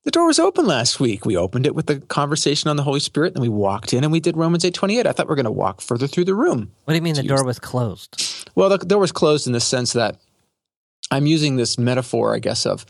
the 0.04 0.10
door 0.10 0.26
was 0.26 0.40
open 0.40 0.66
last 0.66 1.00
week. 1.00 1.28
We 1.28 1.38
opened 1.38 1.68
it 1.68 1.76
with 1.76 1.86
the 1.86 2.00
conversation 2.00 2.72
on 2.72 2.76
the 2.76 2.82
Holy 2.82 3.00
Spirit, 3.00 3.36
and 3.36 3.42
we 3.44 3.50
walked 3.50 3.94
in 3.94 4.04
and 4.04 4.12
we 4.12 4.20
did 4.20 4.36
Romans 4.36 4.66
eight 4.66 4.74
twenty 4.74 4.98
eight. 4.98 5.06
I 5.06 5.12
thought 5.12 5.28
we 5.28 5.32
were 5.32 5.36
going 5.36 5.46
to 5.46 5.52
walk 5.52 5.80
further 5.80 6.08
through 6.08 6.26
the 6.26 6.34
room. 6.34 6.72
What 6.86 6.94
do 6.94 6.96
you 6.96 7.04
mean 7.04 7.14
the 7.14 7.22
door 7.22 7.46
was 7.46 7.60
closed? 7.60 8.50
Well, 8.56 8.70
the 8.70 8.80
door 8.80 9.00
was 9.00 9.12
closed 9.12 9.46
in 9.46 9.54
the 9.54 9.60
sense 9.60 9.94
that 9.94 10.20
I'm 11.12 11.28
using 11.28 11.56
this 11.56 11.78
metaphor, 11.78 12.34
I 12.34 12.40
guess, 12.40 12.66
of 12.66 12.84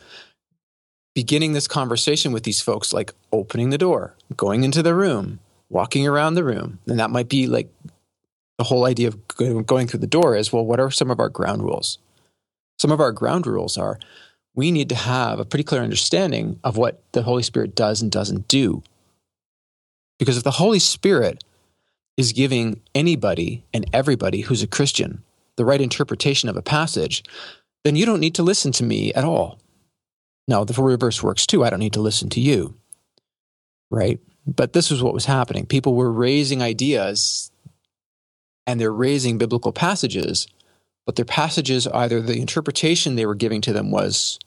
beginning 1.16 1.52
this 1.52 1.68
conversation 1.68 2.32
with 2.32 2.44
these 2.44 2.62
folks, 2.62 2.94
like 2.94 3.14
opening 3.34 3.72
the 3.72 3.78
door, 3.78 4.16
going 4.38 4.64
into 4.64 4.82
the 4.82 4.96
room, 4.96 5.40
walking 5.70 6.08
around 6.08 6.36
the 6.36 6.44
room, 6.44 6.80
and 6.88 7.00
that 7.00 7.12
might 7.12 7.30
be 7.30 7.48
like 7.48 7.70
the 8.58 8.64
whole 8.64 8.86
idea 8.86 9.10
of 9.10 9.28
going 9.66 9.88
through 9.88 10.00
the 10.00 10.08
door 10.08 10.36
is 10.36 10.52
well, 10.52 10.66
what 10.66 10.80
are 10.80 10.92
some 10.92 11.12
of 11.12 11.20
our 11.20 11.30
ground 11.30 11.64
rules? 11.64 12.00
Some 12.80 12.92
of 12.92 13.00
our 13.00 13.12
ground 13.12 13.48
rules 13.48 13.78
are 13.78 14.00
we 14.56 14.72
need 14.72 14.90
to 14.90 14.96
have 14.96 15.40
a 15.40 15.46
pretty 15.46 15.64
clear 15.64 15.84
understanding 15.84 16.60
of 16.64 16.78
what 16.78 17.02
the 17.12 17.22
Holy 17.22 17.44
Spirit 17.44 17.76
does 17.76 18.02
and 18.02 18.12
doesn't 18.12 18.48
do. 18.48 18.82
Because 20.18 20.38
if 20.38 20.44
the 20.44 20.52
Holy 20.52 20.80
Spirit 20.80 21.44
is 22.18 22.34
giving 22.34 22.82
anybody 22.96 23.64
and 23.72 23.86
everybody 23.94 24.42
who's 24.42 24.64
a 24.64 24.68
Christian 24.68 25.24
the 25.58 25.66
right 25.66 25.82
interpretation 25.82 26.50
of 26.50 26.56
a 26.56 26.62
passage, 26.62 27.24
then 27.84 27.96
you 27.96 28.06
don't 28.06 28.20
need 28.20 28.36
to 28.36 28.44
listen 28.44 28.72
to 28.72 28.84
me 28.84 29.14
at 29.14 29.24
all. 29.24 29.60
Now, 30.48 30.64
the 30.64 30.82
reverse 30.82 31.22
works 31.22 31.46
too. 31.46 31.64
I 31.64 31.70
don't 31.70 31.80
need 31.80 31.94
to 31.94 32.02
listen 32.02 32.30
to 32.30 32.40
you. 32.40 32.76
Right? 33.92 34.20
But 34.48 34.74
this 34.74 34.90
was 34.90 35.04
what 35.04 35.14
was 35.14 35.26
happening. 35.26 35.66
People 35.66 35.94
were 35.94 36.12
raising 36.12 36.62
ideas 36.62 37.52
and 38.66 38.80
they're 38.80 38.92
raising 38.92 39.38
biblical 39.38 39.74
passages, 39.74 40.48
but 41.06 41.16
their 41.16 41.26
passages, 41.26 41.86
either 41.88 42.22
the 42.22 42.40
interpretation 42.40 43.16
they 43.16 43.26
were 43.26 43.36
giving 43.36 43.62
to 43.62 43.74
them 43.74 43.92
was 43.92 44.40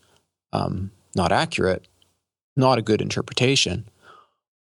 um, 0.52 0.90
not 1.14 1.32
accurate, 1.32 1.86
not 2.56 2.78
a 2.78 2.82
good 2.82 3.00
interpretation, 3.00 3.88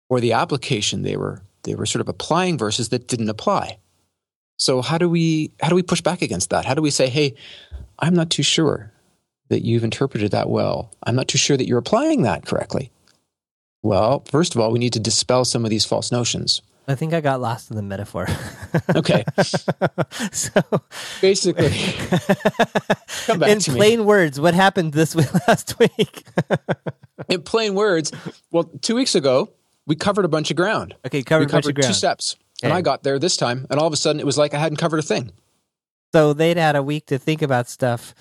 or 0.09 0.19
the 0.19 0.33
application 0.33 1.03
they 1.03 1.17
were 1.17 1.41
they 1.63 1.75
were 1.75 1.85
sort 1.85 2.01
of 2.01 2.07
applying 2.07 2.57
verses 2.57 2.89
that 2.89 3.07
didn't 3.07 3.29
apply. 3.29 3.77
So 4.57 4.81
how 4.81 4.97
do 4.97 5.09
we 5.09 5.51
how 5.61 5.69
do 5.69 5.75
we 5.75 5.83
push 5.83 6.01
back 6.01 6.21
against 6.21 6.49
that? 6.49 6.65
How 6.65 6.73
do 6.73 6.81
we 6.81 6.91
say, 6.91 7.09
hey, 7.09 7.35
I'm 7.99 8.15
not 8.15 8.29
too 8.29 8.43
sure 8.43 8.91
that 9.49 9.65
you've 9.65 9.83
interpreted 9.83 10.31
that 10.31 10.49
well. 10.49 10.91
I'm 11.03 11.15
not 11.15 11.27
too 11.27 11.37
sure 11.37 11.57
that 11.57 11.67
you're 11.67 11.77
applying 11.77 12.23
that 12.23 12.45
correctly. 12.45 12.91
Well, 13.83 14.23
first 14.29 14.55
of 14.55 14.61
all, 14.61 14.71
we 14.71 14.79
need 14.79 14.93
to 14.93 14.99
dispel 14.99 15.45
some 15.45 15.63
of 15.63 15.69
these 15.69 15.85
false 15.85 16.11
notions. 16.11 16.61
I 16.89 16.95
think 16.95 17.13
I 17.13 17.19
got 17.19 17.41
lost 17.41 17.69
in 17.69 17.75
the 17.75 17.83
metaphor. 17.83 18.27
okay. 18.95 19.25
so 20.31 20.61
basically, 21.19 21.69
come 23.25 23.39
back 23.39 23.49
in 23.49 23.59
to 23.59 23.71
plain 23.71 23.99
me. 23.99 24.05
words, 24.05 24.39
what 24.39 24.53
happened 24.53 24.93
this 24.93 25.13
week, 25.13 25.27
last 25.47 25.77
week? 25.79 26.23
in 27.27 27.41
plain 27.41 27.75
words, 27.75 28.13
well, 28.51 28.63
two 28.81 28.95
weeks 28.95 29.15
ago 29.15 29.49
we 29.85 29.95
covered 29.95 30.23
a 30.23 30.29
bunch 30.29 30.49
of 30.49 30.55
ground. 30.55 30.95
Okay, 31.05 31.23
covered, 31.23 31.47
we 31.47 31.51
covered 31.51 31.75
two 31.75 31.81
ground. 31.81 31.95
steps, 31.95 32.37
and 32.63 32.71
I 32.71 32.81
got 32.81 33.03
there 33.03 33.19
this 33.19 33.35
time, 33.35 33.67
and 33.69 33.79
all 33.79 33.87
of 33.87 33.93
a 33.93 33.97
sudden 33.97 34.21
it 34.21 34.25
was 34.25 34.37
like 34.37 34.53
I 34.53 34.59
hadn't 34.59 34.77
covered 34.77 34.99
a 34.99 35.03
thing. 35.03 35.31
So 36.13 36.31
they'd 36.33 36.57
had 36.57 36.77
a 36.77 36.83
week 36.83 37.07
to 37.07 37.17
think 37.17 37.41
about 37.41 37.67
stuff, 37.67 38.15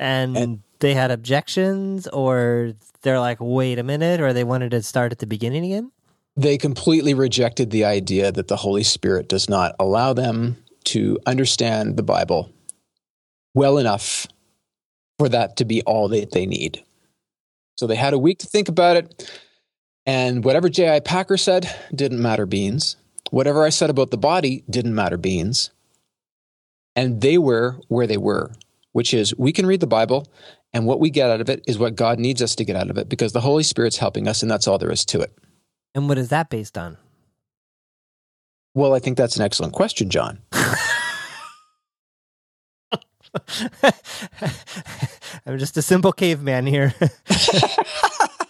and, 0.00 0.36
and 0.36 0.62
they 0.80 0.94
had 0.94 1.10
objections, 1.10 2.08
or 2.08 2.72
they're 3.02 3.20
like, 3.20 3.38
"Wait 3.40 3.78
a 3.78 3.82
minute," 3.82 4.20
or 4.20 4.32
they 4.32 4.44
wanted 4.44 4.70
to 4.72 4.82
start 4.82 5.12
at 5.12 5.18
the 5.18 5.26
beginning 5.26 5.64
again 5.64 5.92
they 6.36 6.56
completely 6.56 7.14
rejected 7.14 7.70
the 7.70 7.84
idea 7.84 8.32
that 8.32 8.48
the 8.48 8.56
Holy 8.56 8.82
Spirit 8.82 9.28
does 9.28 9.48
not 9.48 9.74
allow 9.78 10.12
them 10.12 10.56
to 10.84 11.18
understand 11.26 11.96
the 11.96 12.02
Bible 12.02 12.50
well 13.54 13.78
enough 13.78 14.26
for 15.18 15.28
that 15.28 15.56
to 15.56 15.64
be 15.64 15.82
all 15.82 16.08
that 16.08 16.32
they 16.32 16.46
need. 16.46 16.82
So 17.76 17.86
they 17.86 17.96
had 17.96 18.14
a 18.14 18.18
week 18.18 18.38
to 18.38 18.46
think 18.46 18.68
about 18.68 18.96
it. 18.96 19.30
And 20.06 20.44
whatever 20.44 20.68
J.I. 20.68 21.00
Packer 21.00 21.36
said 21.36 21.70
didn't 21.94 22.22
matter 22.22 22.46
beans. 22.46 22.96
Whatever 23.30 23.64
I 23.64 23.68
said 23.68 23.90
about 23.90 24.10
the 24.10 24.18
body 24.18 24.64
didn't 24.70 24.94
matter 24.94 25.16
beans. 25.16 25.70
And 26.96 27.20
they 27.20 27.38
were 27.38 27.76
where 27.88 28.06
they 28.06 28.16
were, 28.16 28.52
which 28.92 29.12
is 29.12 29.36
we 29.36 29.52
can 29.52 29.66
read 29.66 29.80
the 29.80 29.86
Bible, 29.86 30.26
and 30.72 30.86
what 30.86 31.00
we 31.00 31.10
get 31.10 31.30
out 31.30 31.40
of 31.40 31.48
it 31.48 31.64
is 31.66 31.78
what 31.78 31.96
God 31.96 32.18
needs 32.18 32.42
us 32.42 32.54
to 32.56 32.64
get 32.64 32.76
out 32.76 32.90
of 32.90 32.98
it 32.98 33.08
because 33.08 33.32
the 33.32 33.40
Holy 33.40 33.62
Spirit's 33.62 33.96
helping 33.96 34.28
us, 34.28 34.42
and 34.42 34.50
that's 34.50 34.68
all 34.68 34.78
there 34.78 34.92
is 34.92 35.04
to 35.06 35.20
it. 35.20 35.36
And 35.94 36.08
what 36.08 36.18
is 36.18 36.28
that 36.28 36.50
based 36.50 36.78
on? 36.78 36.96
Well, 38.74 38.94
I 38.94 39.00
think 39.00 39.16
that's 39.16 39.36
an 39.36 39.42
excellent 39.42 39.72
question, 39.72 40.10
John. 40.10 40.40
I'm 45.46 45.58
just 45.58 45.76
a 45.76 45.82
simple 45.82 46.12
caveman 46.12 46.66
here. 46.66 46.94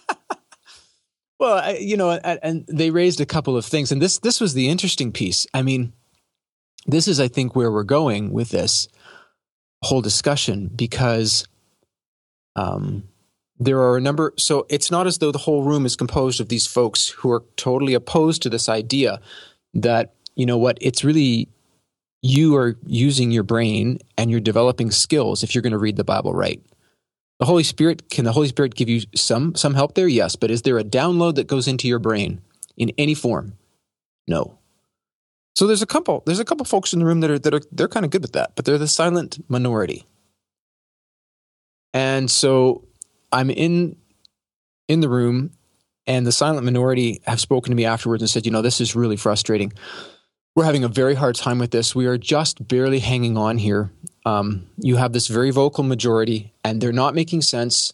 well, 1.39 1.57
I, 1.57 1.77
you 1.79 1.97
know, 1.97 2.11
and 2.11 2.65
they 2.67 2.91
raised 2.91 3.19
a 3.21 3.25
couple 3.25 3.57
of 3.57 3.65
things, 3.65 3.91
and 3.91 4.01
this 4.01 4.19
this 4.19 4.39
was 4.39 4.53
the 4.53 4.69
interesting 4.69 5.11
piece. 5.11 5.47
I 5.53 5.63
mean, 5.63 5.93
this 6.85 7.07
is, 7.07 7.19
I 7.19 7.27
think, 7.27 7.55
where 7.55 7.71
we're 7.71 7.83
going 7.83 8.31
with 8.31 8.49
this 8.49 8.87
whole 9.83 10.01
discussion 10.01 10.69
because 10.75 11.47
um, 12.55 13.03
there 13.59 13.79
are 13.79 13.95
a 13.95 14.01
number 14.01 14.33
so 14.37 14.65
it's 14.69 14.89
not 14.89 15.05
as 15.05 15.19
though 15.19 15.31
the 15.31 15.37
whole 15.37 15.63
room 15.63 15.85
is 15.85 15.95
composed 15.95 16.41
of 16.41 16.49
these 16.49 16.65
folks 16.65 17.09
who 17.09 17.31
are 17.31 17.43
totally 17.57 17.93
opposed 17.93 18.41
to 18.41 18.49
this 18.49 18.67
idea 18.67 19.21
that 19.73 20.13
you 20.35 20.45
know 20.45 20.57
what 20.57 20.77
it's 20.81 21.03
really 21.03 21.47
you 22.21 22.55
are 22.55 22.75
using 22.85 23.31
your 23.31 23.43
brain 23.43 23.99
and 24.17 24.29
you're 24.29 24.39
developing 24.39 24.91
skills 24.91 25.43
if 25.43 25.53
you're 25.53 25.61
going 25.61 25.71
to 25.71 25.77
read 25.77 25.95
the 25.95 26.03
bible 26.03 26.33
right. 26.33 26.61
The 27.39 27.45
holy 27.45 27.63
spirit 27.63 28.09
can 28.09 28.25
the 28.25 28.31
holy 28.31 28.47
spirit 28.47 28.75
give 28.75 28.89
you 28.89 29.01
some 29.15 29.55
some 29.55 29.75
help 29.75 29.95
there? 29.95 30.07
Yes 30.07 30.35
but 30.35 30.51
is 30.51 30.63
there 30.63 30.77
a 30.77 30.83
download 30.83 31.35
that 31.35 31.47
goes 31.47 31.67
into 31.67 31.87
your 31.87 31.99
brain 31.99 32.41
in 32.77 32.91
any 32.97 33.13
form? 33.13 33.53
No. 34.27 34.57
So 35.55 35.67
there's 35.67 35.81
a 35.81 35.87
couple 35.87 36.23
there's 36.25 36.39
a 36.39 36.45
couple 36.45 36.65
folks 36.65 36.93
in 36.93 36.99
the 36.99 37.05
room 37.05 37.19
that 37.21 37.29
are 37.31 37.39
that 37.39 37.53
are 37.53 37.61
they're 37.71 37.87
kind 37.87 38.05
of 38.05 38.11
good 38.11 38.21
with 38.23 38.33
that 38.33 38.55
but 38.55 38.65
they're 38.65 38.77
the 38.77 38.87
silent 38.87 39.43
minority 39.49 40.05
and 41.93 42.29
so 42.29 42.85
I'm 43.31 43.49
in 43.49 43.95
in 44.87 44.99
the 44.99 45.09
room, 45.09 45.51
and 46.07 46.25
the 46.27 46.31
silent 46.31 46.65
minority 46.65 47.21
have 47.25 47.39
spoken 47.39 47.71
to 47.71 47.75
me 47.75 47.85
afterwards 47.85 48.21
and 48.21 48.29
said, 48.29 48.45
you 48.45 48.51
know, 48.51 48.61
this 48.61 48.81
is 48.81 48.95
really 48.95 49.17
frustrating. 49.17 49.71
We're 50.55 50.65
having 50.65 50.83
a 50.83 50.89
very 50.89 51.15
hard 51.15 51.35
time 51.35 51.59
with 51.59 51.71
this. 51.71 51.95
We 51.95 52.07
are 52.07 52.17
just 52.17 52.67
barely 52.67 52.99
hanging 52.99 53.37
on 53.37 53.57
here. 53.57 53.89
Um, 54.25 54.67
you 54.77 54.97
have 54.97 55.13
this 55.13 55.27
very 55.27 55.51
vocal 55.51 55.85
majority, 55.85 56.53
and 56.63 56.81
they're 56.81 56.91
not 56.91 57.15
making 57.15 57.41
sense. 57.41 57.93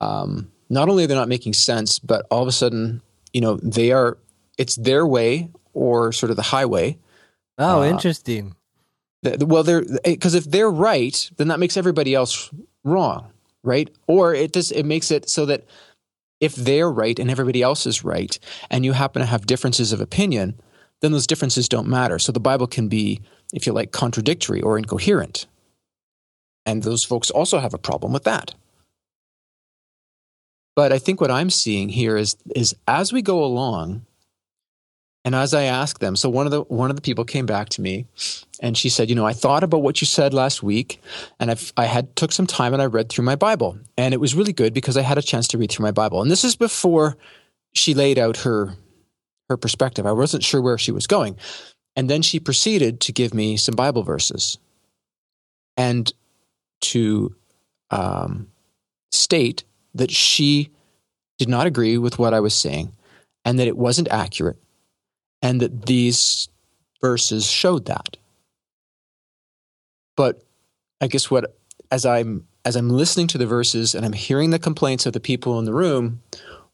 Um, 0.00 0.52
not 0.68 0.88
only 0.88 1.04
are 1.04 1.06
they 1.06 1.14
not 1.14 1.28
making 1.28 1.54
sense, 1.54 1.98
but 1.98 2.26
all 2.30 2.42
of 2.42 2.48
a 2.48 2.52
sudden, 2.52 3.00
you 3.32 3.40
know, 3.40 3.56
they 3.62 3.92
are. 3.92 4.18
It's 4.58 4.76
their 4.76 5.06
way 5.06 5.48
or 5.72 6.12
sort 6.12 6.30
of 6.30 6.36
the 6.36 6.42
highway. 6.42 6.98
Oh, 7.56 7.80
uh, 7.80 7.86
interesting. 7.86 8.54
The, 9.22 9.46
well, 9.46 9.62
they're 9.62 9.84
because 10.04 10.34
if 10.34 10.44
they're 10.44 10.70
right, 10.70 11.30
then 11.38 11.48
that 11.48 11.58
makes 11.58 11.76
everybody 11.76 12.14
else 12.14 12.50
wrong 12.88 13.32
right? 13.62 13.90
Or 14.06 14.34
it 14.34 14.52
just 14.52 14.72
it 14.72 14.86
makes 14.86 15.10
it 15.10 15.28
so 15.28 15.46
that 15.46 15.64
if 16.40 16.54
they're 16.54 16.90
right 16.90 17.18
and 17.18 17.30
everybody 17.30 17.62
else 17.62 17.86
is 17.86 18.04
right, 18.04 18.38
and 18.70 18.84
you 18.84 18.92
happen 18.92 19.20
to 19.20 19.26
have 19.26 19.46
differences 19.46 19.92
of 19.92 20.00
opinion, 20.00 20.58
then 21.00 21.12
those 21.12 21.26
differences 21.26 21.68
don't 21.68 21.88
matter. 21.88 22.18
So 22.18 22.32
the 22.32 22.40
Bible 22.40 22.66
can 22.66 22.88
be, 22.88 23.20
if 23.52 23.66
you 23.66 23.72
like, 23.72 23.92
contradictory 23.92 24.60
or 24.60 24.78
incoherent. 24.78 25.46
And 26.64 26.82
those 26.82 27.04
folks 27.04 27.30
also 27.30 27.58
have 27.58 27.74
a 27.74 27.78
problem 27.78 28.12
with 28.12 28.24
that. 28.24 28.54
But 30.76 30.92
I 30.92 30.98
think 30.98 31.20
what 31.20 31.30
I'm 31.30 31.50
seeing 31.50 31.88
here 31.88 32.16
is, 32.16 32.36
is 32.54 32.74
as 32.86 33.12
we 33.12 33.20
go 33.20 33.42
along, 33.42 34.06
and 35.28 35.34
as 35.34 35.52
I 35.52 35.64
asked 35.64 36.00
them, 36.00 36.16
so 36.16 36.30
one 36.30 36.46
of 36.46 36.52
the 36.52 36.62
one 36.62 36.88
of 36.88 36.96
the 36.96 37.02
people 37.02 37.22
came 37.22 37.44
back 37.44 37.68
to 37.70 37.82
me 37.82 38.06
and 38.62 38.78
she 38.78 38.88
said, 38.88 39.10
"You 39.10 39.14
know, 39.14 39.26
I 39.26 39.34
thought 39.34 39.62
about 39.62 39.82
what 39.82 40.00
you 40.00 40.06
said 40.06 40.32
last 40.32 40.62
week, 40.62 41.02
and 41.38 41.50
I've, 41.50 41.70
I 41.76 41.84
had 41.84 42.16
took 42.16 42.32
some 42.32 42.46
time 42.46 42.72
and 42.72 42.80
I 42.80 42.86
read 42.86 43.10
through 43.10 43.26
my 43.26 43.36
Bible, 43.36 43.78
and 43.98 44.14
it 44.14 44.20
was 44.20 44.34
really 44.34 44.54
good 44.54 44.72
because 44.72 44.96
I 44.96 45.02
had 45.02 45.18
a 45.18 45.22
chance 45.22 45.46
to 45.48 45.58
read 45.58 45.70
through 45.70 45.82
my 45.82 45.90
Bible. 45.90 46.22
And 46.22 46.30
this 46.30 46.44
is 46.44 46.56
before 46.56 47.18
she 47.74 47.92
laid 47.92 48.18
out 48.18 48.38
her 48.38 48.72
her 49.50 49.58
perspective. 49.58 50.06
I 50.06 50.12
wasn't 50.12 50.44
sure 50.44 50.62
where 50.62 50.78
she 50.78 50.92
was 50.92 51.06
going, 51.06 51.36
and 51.94 52.08
then 52.08 52.22
she 52.22 52.40
proceeded 52.40 52.98
to 53.02 53.12
give 53.12 53.34
me 53.34 53.58
some 53.58 53.76
Bible 53.76 54.04
verses 54.04 54.56
and 55.76 56.10
to 56.80 57.34
um, 57.90 58.48
state 59.12 59.64
that 59.94 60.10
she 60.10 60.70
did 61.36 61.50
not 61.50 61.66
agree 61.66 61.98
with 61.98 62.18
what 62.18 62.32
I 62.32 62.40
was 62.40 62.54
saying, 62.54 62.92
and 63.44 63.58
that 63.58 63.68
it 63.68 63.76
wasn't 63.76 64.08
accurate, 64.08 64.56
and 65.42 65.60
that 65.60 65.86
these 65.86 66.48
verses 67.00 67.46
showed 67.46 67.86
that." 67.86 68.16
But 70.16 70.42
I 71.00 71.06
guess 71.06 71.30
what 71.30 71.56
as 71.90 72.04
I'm 72.04 72.46
as 72.64 72.76
I'm 72.76 72.90
listening 72.90 73.28
to 73.28 73.38
the 73.38 73.46
verses 73.46 73.94
and 73.94 74.04
I'm 74.04 74.12
hearing 74.12 74.50
the 74.50 74.58
complaints 74.58 75.06
of 75.06 75.12
the 75.12 75.20
people 75.20 75.58
in 75.58 75.64
the 75.64 75.72
room, 75.72 76.20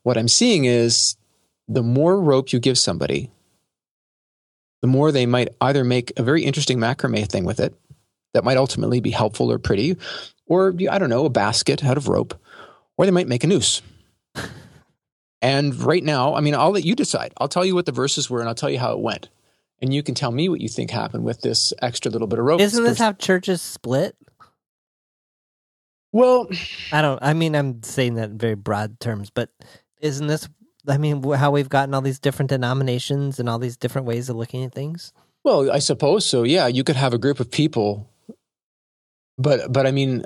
what 0.02 0.18
I'm 0.18 0.28
seeing 0.28 0.64
is 0.64 1.16
the 1.68 1.82
more 1.82 2.20
rope 2.20 2.52
you 2.52 2.58
give 2.58 2.78
somebody, 2.78 3.30
the 4.82 4.88
more 4.88 5.12
they 5.12 5.26
might 5.26 5.48
either 5.60 5.84
make 5.84 6.12
a 6.16 6.22
very 6.22 6.44
interesting 6.44 6.78
macrame 6.78 7.28
thing 7.28 7.44
with 7.44 7.60
it 7.60 7.74
that 8.32 8.44
might 8.44 8.56
ultimately 8.56 9.00
be 9.00 9.10
helpful 9.10 9.50
or 9.50 9.58
pretty, 9.58 9.96
or 10.46 10.74
I 10.90 10.98
don't 10.98 11.10
know, 11.10 11.24
a 11.24 11.30
basket 11.30 11.84
out 11.84 11.96
of 11.96 12.08
rope, 12.08 12.34
or 12.96 13.06
they 13.06 13.12
might 13.12 13.28
make 13.28 13.44
a 13.44 13.46
noose. 13.46 13.80
And 15.44 15.74
right 15.82 16.02
now, 16.02 16.34
I 16.34 16.40
mean, 16.40 16.54
I'll 16.54 16.70
let 16.70 16.86
you 16.86 16.94
decide. 16.94 17.34
I'll 17.36 17.48
tell 17.48 17.66
you 17.66 17.74
what 17.74 17.84
the 17.84 17.92
verses 17.92 18.30
were 18.30 18.40
and 18.40 18.48
I'll 18.48 18.54
tell 18.54 18.70
you 18.70 18.78
how 18.78 18.92
it 18.92 19.00
went. 19.00 19.28
And 19.82 19.92
you 19.92 20.02
can 20.02 20.14
tell 20.14 20.30
me 20.30 20.48
what 20.48 20.62
you 20.62 20.70
think 20.70 20.90
happened 20.90 21.24
with 21.24 21.42
this 21.42 21.74
extra 21.82 22.10
little 22.10 22.26
bit 22.26 22.38
of 22.38 22.46
rope. 22.46 22.62
Isn't 22.62 22.82
this 22.82 22.98
how 22.98 23.12
churches 23.12 23.60
split? 23.60 24.16
Well, 26.12 26.48
I 26.92 27.02
don't. 27.02 27.18
I 27.22 27.34
mean, 27.34 27.54
I'm 27.54 27.82
saying 27.82 28.14
that 28.14 28.30
in 28.30 28.38
very 28.38 28.54
broad 28.54 29.00
terms, 29.00 29.28
but 29.28 29.50
isn't 30.00 30.26
this? 30.28 30.48
I 30.88 30.96
mean, 30.96 31.22
how 31.32 31.50
we've 31.50 31.68
gotten 31.68 31.92
all 31.92 32.00
these 32.00 32.20
different 32.20 32.48
denominations 32.48 33.38
and 33.38 33.46
all 33.48 33.58
these 33.58 33.76
different 33.76 34.06
ways 34.06 34.30
of 34.30 34.36
looking 34.36 34.64
at 34.64 34.72
things. 34.72 35.12
Well, 35.42 35.70
I 35.70 35.78
suppose 35.78 36.24
so. 36.24 36.44
Yeah, 36.44 36.68
you 36.68 36.84
could 36.84 36.96
have 36.96 37.12
a 37.12 37.18
group 37.18 37.40
of 37.40 37.50
people, 37.50 38.08
but 39.36 39.70
but 39.70 39.86
I 39.86 39.90
mean, 39.90 40.24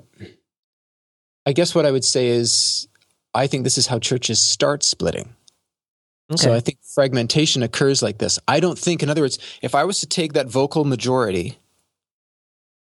I 1.47 1.53
guess 1.53 1.75
what 1.75 1.87
I 1.87 1.91
would 1.91 2.05
say 2.05 2.29
is, 2.29 2.87
I 3.35 3.47
think 3.47 3.65
this 3.65 3.79
is 3.79 3.87
how 3.87 3.99
churches 3.99 4.41
start 4.41 4.83
splitting. 4.83 5.35
Okay. 6.31 6.43
So 6.43 6.55
I 6.55 6.61
think 6.61 6.79
fragmentation 6.83 7.63
occurs 7.63 8.03
like 8.03 8.19
this. 8.19 8.39
I 8.47 8.61
don't 8.61 8.79
think, 8.79 9.03
in 9.03 9.09
other 9.09 9.23
words, 9.23 9.39
if 9.63 9.75
I 9.75 9.85
was 9.85 10.01
to 10.01 10.07
take 10.07 10.35
that 10.35 10.49
vocal 10.49 10.85
majority 10.85 11.59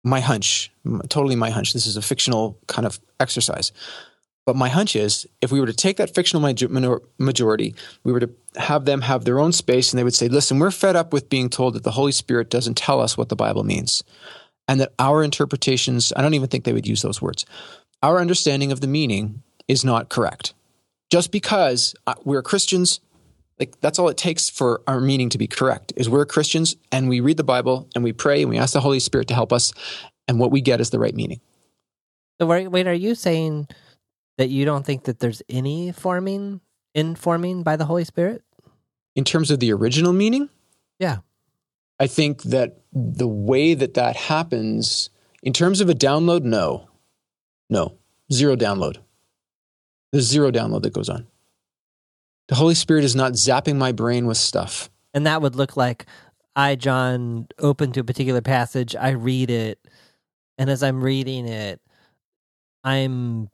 my 0.04 0.20
hunch, 0.20 0.70
totally 1.08 1.36
my 1.36 1.50
hunch, 1.50 1.72
this 1.72 1.86
is 1.86 1.96
a 1.96 2.02
fictional 2.02 2.58
kind 2.66 2.86
of 2.86 2.98
exercise. 3.20 3.72
But 4.46 4.56
my 4.56 4.68
hunch 4.68 4.96
is 4.96 5.26
if 5.42 5.52
we 5.52 5.60
were 5.60 5.66
to 5.66 5.74
take 5.74 5.98
that 5.98 6.14
fictional 6.14 6.54
majority, 7.18 7.74
we 8.02 8.12
were 8.12 8.20
to 8.20 8.30
have 8.56 8.86
them 8.86 9.02
have 9.02 9.24
their 9.24 9.40
own 9.40 9.52
space 9.52 9.92
and 9.92 9.98
they 9.98 10.04
would 10.04 10.14
say, 10.14 10.28
listen, 10.28 10.58
we're 10.58 10.70
fed 10.70 10.96
up 10.96 11.12
with 11.12 11.28
being 11.28 11.50
told 11.50 11.74
that 11.74 11.84
the 11.84 11.90
Holy 11.90 12.12
Spirit 12.12 12.48
doesn't 12.48 12.76
tell 12.76 13.00
us 13.00 13.18
what 13.18 13.28
the 13.28 13.36
Bible 13.36 13.64
means. 13.64 14.02
And 14.66 14.80
that 14.80 14.94
our 14.98 15.22
interpretations, 15.22 16.12
I 16.16 16.22
don't 16.22 16.34
even 16.34 16.48
think 16.48 16.64
they 16.64 16.72
would 16.72 16.86
use 16.86 17.02
those 17.02 17.20
words, 17.20 17.44
our 18.02 18.18
understanding 18.18 18.72
of 18.72 18.80
the 18.80 18.86
meaning 18.86 19.42
is 19.68 19.84
not 19.84 20.08
correct. 20.08 20.54
Just 21.10 21.30
because 21.30 21.94
uh, 22.06 22.14
we're 22.24 22.42
Christians 22.42 23.00
like 23.58 23.80
that's 23.80 23.98
all 23.98 24.08
it 24.08 24.16
takes 24.16 24.48
for 24.48 24.82
our 24.86 25.00
meaning 25.00 25.28
to 25.30 25.38
be 25.38 25.46
correct 25.46 25.92
is 25.96 26.08
we're 26.08 26.24
Christians 26.26 26.76
and 26.92 27.08
we 27.08 27.20
read 27.20 27.36
the 27.36 27.44
Bible 27.44 27.88
and 27.94 28.04
we 28.04 28.12
pray 28.12 28.42
and 28.42 28.50
we 28.50 28.58
ask 28.58 28.72
the 28.72 28.80
Holy 28.80 29.00
Spirit 29.00 29.28
to 29.28 29.34
help 29.34 29.52
us 29.52 29.72
and 30.26 30.38
what 30.38 30.50
we 30.50 30.60
get 30.60 30.80
is 30.80 30.90
the 30.90 30.98
right 30.98 31.14
meaning. 31.14 31.40
So 32.40 32.46
wait, 32.46 32.68
wait 32.68 32.86
are 32.86 32.94
you 32.94 33.14
saying 33.14 33.68
that 34.36 34.48
you 34.48 34.64
don't 34.64 34.86
think 34.86 35.04
that 35.04 35.18
there's 35.18 35.42
any 35.48 35.92
forming 35.92 36.60
informing 36.94 37.62
by 37.62 37.76
the 37.76 37.84
Holy 37.84 38.04
Spirit? 38.04 38.42
In 39.16 39.24
terms 39.24 39.50
of 39.50 39.58
the 39.58 39.72
original 39.72 40.12
meaning? 40.12 40.48
Yeah. 40.98 41.18
I 41.98 42.06
think 42.06 42.42
that 42.44 42.78
the 42.92 43.26
way 43.26 43.74
that 43.74 43.94
that 43.94 44.14
happens 44.14 45.10
in 45.42 45.52
terms 45.52 45.80
of 45.80 45.88
a 45.88 45.94
download 45.94 46.42
no. 46.42 46.88
No. 47.68 47.98
Zero 48.32 48.54
download. 48.54 48.98
There's 50.12 50.24
zero 50.24 50.50
download 50.50 50.82
that 50.82 50.92
goes 50.92 51.08
on. 51.08 51.26
The 52.48 52.54
Holy 52.54 52.74
Spirit 52.74 53.04
is 53.04 53.14
not 53.14 53.32
zapping 53.32 53.76
my 53.76 53.92
brain 53.92 54.26
with 54.26 54.38
stuff. 54.38 54.90
And 55.12 55.26
that 55.26 55.42
would 55.42 55.54
look 55.54 55.76
like 55.76 56.06
I, 56.56 56.74
John, 56.74 57.46
open 57.58 57.92
to 57.92 58.00
a 58.00 58.04
particular 58.04 58.40
passage, 58.40 58.96
I 58.96 59.10
read 59.10 59.50
it, 59.50 59.78
and 60.56 60.68
as 60.68 60.82
I'm 60.82 61.02
reading 61.02 61.46
it, 61.46 61.80
I'm 62.82 63.48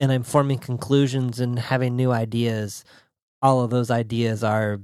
and 0.00 0.12
I'm 0.12 0.22
forming 0.22 0.58
conclusions 0.58 1.40
and 1.40 1.58
having 1.58 1.96
new 1.96 2.12
ideas. 2.12 2.84
All 3.42 3.62
of 3.62 3.70
those 3.70 3.90
ideas 3.90 4.42
are 4.44 4.80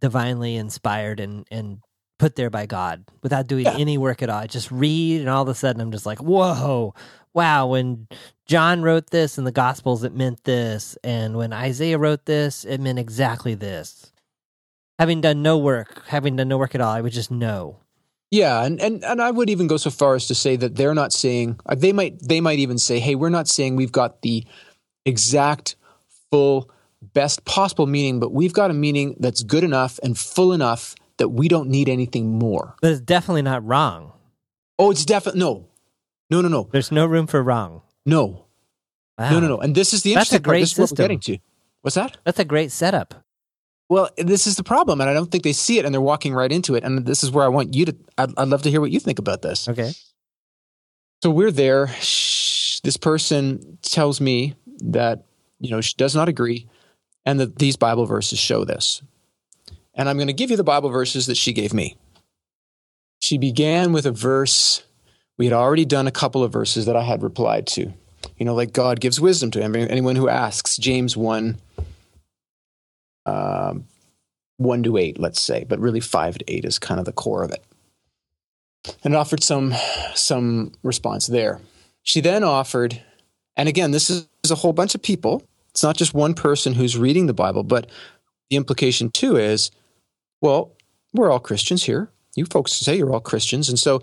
divinely 0.00 0.56
inspired 0.56 1.20
and 1.20 1.46
and 1.50 1.78
put 2.18 2.36
there 2.36 2.50
by 2.50 2.66
God 2.66 3.04
without 3.22 3.46
doing 3.46 3.66
yeah. 3.66 3.76
any 3.76 3.98
work 3.98 4.22
at 4.22 4.30
all. 4.30 4.40
I 4.40 4.46
just 4.46 4.70
read, 4.70 5.20
and 5.20 5.28
all 5.28 5.42
of 5.42 5.48
a 5.48 5.54
sudden, 5.54 5.80
I'm 5.80 5.92
just 5.92 6.06
like, 6.06 6.20
whoa, 6.20 6.94
wow, 7.34 7.66
when 7.66 8.08
John 8.46 8.82
wrote 8.82 9.10
this 9.10 9.36
in 9.36 9.44
the 9.44 9.52
Gospels, 9.52 10.04
it 10.04 10.14
meant 10.14 10.44
this. 10.44 10.96
And 11.04 11.36
when 11.36 11.52
Isaiah 11.52 11.98
wrote 11.98 12.24
this, 12.24 12.64
it 12.64 12.80
meant 12.80 12.98
exactly 12.98 13.54
this. 13.54 14.12
Having 14.98 15.22
done 15.22 15.42
no 15.42 15.58
work, 15.58 16.06
having 16.06 16.36
done 16.36 16.48
no 16.48 16.56
work 16.56 16.74
at 16.74 16.80
all, 16.80 16.92
I 16.92 17.00
would 17.00 17.12
just 17.12 17.30
know. 17.30 17.78
Yeah, 18.30 18.64
and, 18.64 18.80
and, 18.80 19.04
and 19.04 19.20
I 19.20 19.30
would 19.30 19.50
even 19.50 19.66
go 19.66 19.76
so 19.76 19.90
far 19.90 20.14
as 20.14 20.26
to 20.28 20.34
say 20.34 20.56
that 20.56 20.76
they're 20.76 20.94
not 20.94 21.12
saying 21.12 21.60
uh, 21.66 21.74
they 21.74 21.92
might 21.92 22.20
they 22.20 22.40
might 22.40 22.58
even 22.58 22.78
say, 22.78 22.98
hey, 22.98 23.14
we're 23.14 23.28
not 23.28 23.48
saying 23.48 23.76
we've 23.76 23.92
got 23.92 24.22
the 24.22 24.44
exact 25.04 25.76
full 26.30 26.70
best 27.00 27.44
possible 27.44 27.86
meaning, 27.86 28.18
but 28.18 28.32
we've 28.32 28.52
got 28.52 28.70
a 28.70 28.74
meaning 28.74 29.16
that's 29.20 29.42
good 29.42 29.62
enough 29.62 30.00
and 30.02 30.18
full 30.18 30.52
enough 30.52 30.94
that 31.18 31.28
we 31.28 31.48
don't 31.48 31.68
need 31.68 31.88
anything 31.88 32.38
more. 32.38 32.74
But 32.80 32.92
it's 32.92 33.00
definitely 33.00 33.42
not 33.42 33.64
wrong. 33.64 34.12
Oh, 34.78 34.90
it's 34.90 35.04
definitely 35.04 35.40
no. 35.40 35.68
No, 36.30 36.40
no, 36.40 36.48
no. 36.48 36.68
There's 36.72 36.90
no 36.90 37.06
room 37.06 37.26
for 37.26 37.42
wrong. 37.42 37.82
No. 38.06 38.46
Wow. 39.18 39.30
No, 39.30 39.40
no, 39.40 39.48
no. 39.48 39.58
And 39.58 39.74
this 39.74 39.92
is 39.92 40.02
the 40.02 40.12
interesting 40.12 40.36
That's 40.36 40.40
a 40.40 40.42
great 40.42 40.56
part. 40.56 40.62
This 40.62 40.70
system. 40.70 40.84
is 40.84 40.90
what 40.92 40.98
we're 40.98 41.04
getting 41.04 41.20
to. 41.20 41.38
What's 41.82 41.94
that? 41.96 42.16
That's 42.24 42.38
a 42.38 42.44
great 42.44 42.72
setup. 42.72 43.14
Well, 43.88 44.08
this 44.16 44.46
is 44.46 44.56
the 44.56 44.64
problem, 44.64 45.00
and 45.00 45.10
I 45.10 45.14
don't 45.14 45.30
think 45.30 45.44
they 45.44 45.52
see 45.52 45.78
it, 45.78 45.84
and 45.84 45.92
they're 45.92 46.00
walking 46.00 46.32
right 46.34 46.50
into 46.50 46.74
it. 46.74 46.84
And 46.84 47.04
this 47.04 47.22
is 47.22 47.30
where 47.30 47.44
I 47.44 47.48
want 47.48 47.74
you 47.74 47.84
to. 47.84 47.96
I'd, 48.16 48.30
I'd 48.38 48.48
love 48.48 48.62
to 48.62 48.70
hear 48.70 48.80
what 48.80 48.90
you 48.90 48.98
think 48.98 49.18
about 49.18 49.42
this. 49.42 49.68
Okay. 49.68 49.92
So 51.22 51.30
we're 51.30 51.50
there. 51.50 51.88
Shh, 51.88 52.80
this 52.80 52.96
person 52.96 53.78
tells 53.82 54.20
me 54.20 54.54
that 54.80 55.26
you 55.60 55.70
know 55.70 55.82
she 55.82 55.94
does 55.96 56.14
not 56.16 56.28
agree, 56.28 56.66
and 57.26 57.38
that 57.38 57.58
these 57.58 57.76
Bible 57.76 58.06
verses 58.06 58.38
show 58.38 58.64
this. 58.64 59.02
And 59.94 60.08
I'm 60.08 60.16
going 60.16 60.28
to 60.28 60.32
give 60.32 60.50
you 60.50 60.56
the 60.56 60.64
Bible 60.64 60.88
verses 60.88 61.26
that 61.26 61.36
she 61.36 61.52
gave 61.52 61.72
me. 61.72 61.96
She 63.20 63.38
began 63.38 63.92
with 63.92 64.06
a 64.06 64.10
verse 64.10 64.82
we 65.38 65.46
had 65.46 65.52
already 65.52 65.84
done 65.84 66.06
a 66.06 66.12
couple 66.12 66.42
of 66.42 66.52
verses 66.52 66.86
that 66.86 66.96
I 66.96 67.02
had 67.02 67.22
replied 67.22 67.66
to. 67.68 67.92
You 68.38 68.46
know, 68.46 68.54
like 68.54 68.72
God 68.72 69.00
gives 69.00 69.20
wisdom 69.20 69.50
to 69.52 69.62
anyone 69.62 70.16
who 70.16 70.28
asks. 70.28 70.76
James 70.76 71.16
1, 71.16 71.58
um, 73.26 73.84
1 74.56 74.82
to 74.84 74.96
8, 74.96 75.18
let's 75.18 75.40
say, 75.40 75.64
but 75.64 75.78
really 75.80 76.00
5 76.00 76.38
to 76.38 76.44
8 76.52 76.64
is 76.64 76.78
kind 76.78 76.98
of 76.98 77.06
the 77.06 77.12
core 77.12 77.42
of 77.42 77.50
it. 77.50 77.64
And 79.02 79.14
offered 79.14 79.42
some, 79.42 79.74
some 80.14 80.72
response 80.82 81.26
there. 81.26 81.60
She 82.02 82.20
then 82.20 82.44
offered, 82.44 83.02
and 83.56 83.68
again, 83.68 83.90
this 83.90 84.10
is 84.10 84.26
a 84.50 84.56
whole 84.56 84.72
bunch 84.72 84.94
of 84.94 85.02
people. 85.02 85.42
It's 85.70 85.82
not 85.82 85.96
just 85.96 86.14
one 86.14 86.34
person 86.34 86.74
who's 86.74 86.96
reading 86.96 87.26
the 87.26 87.34
Bible, 87.34 87.62
but 87.62 87.90
the 88.50 88.56
implication 88.56 89.10
too 89.10 89.36
is, 89.36 89.70
well, 90.40 90.72
we're 91.12 91.30
all 91.30 91.40
Christians 91.40 91.84
here. 91.84 92.10
You 92.36 92.46
folks 92.46 92.72
say 92.72 92.96
you're 92.96 93.12
all 93.12 93.20
Christians. 93.20 93.68
And 93.68 93.78
so 93.78 94.02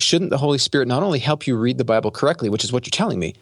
shouldn't 0.00 0.30
the 0.30 0.38
Holy 0.38 0.58
Spirit 0.58 0.88
not 0.88 1.02
only 1.02 1.18
help 1.18 1.46
you 1.46 1.56
read 1.56 1.78
the 1.78 1.84
Bible 1.84 2.10
correctly, 2.10 2.48
which 2.48 2.64
is 2.64 2.72
what 2.72 2.86
you're 2.86 2.90
telling 2.90 3.18
me, 3.18 3.34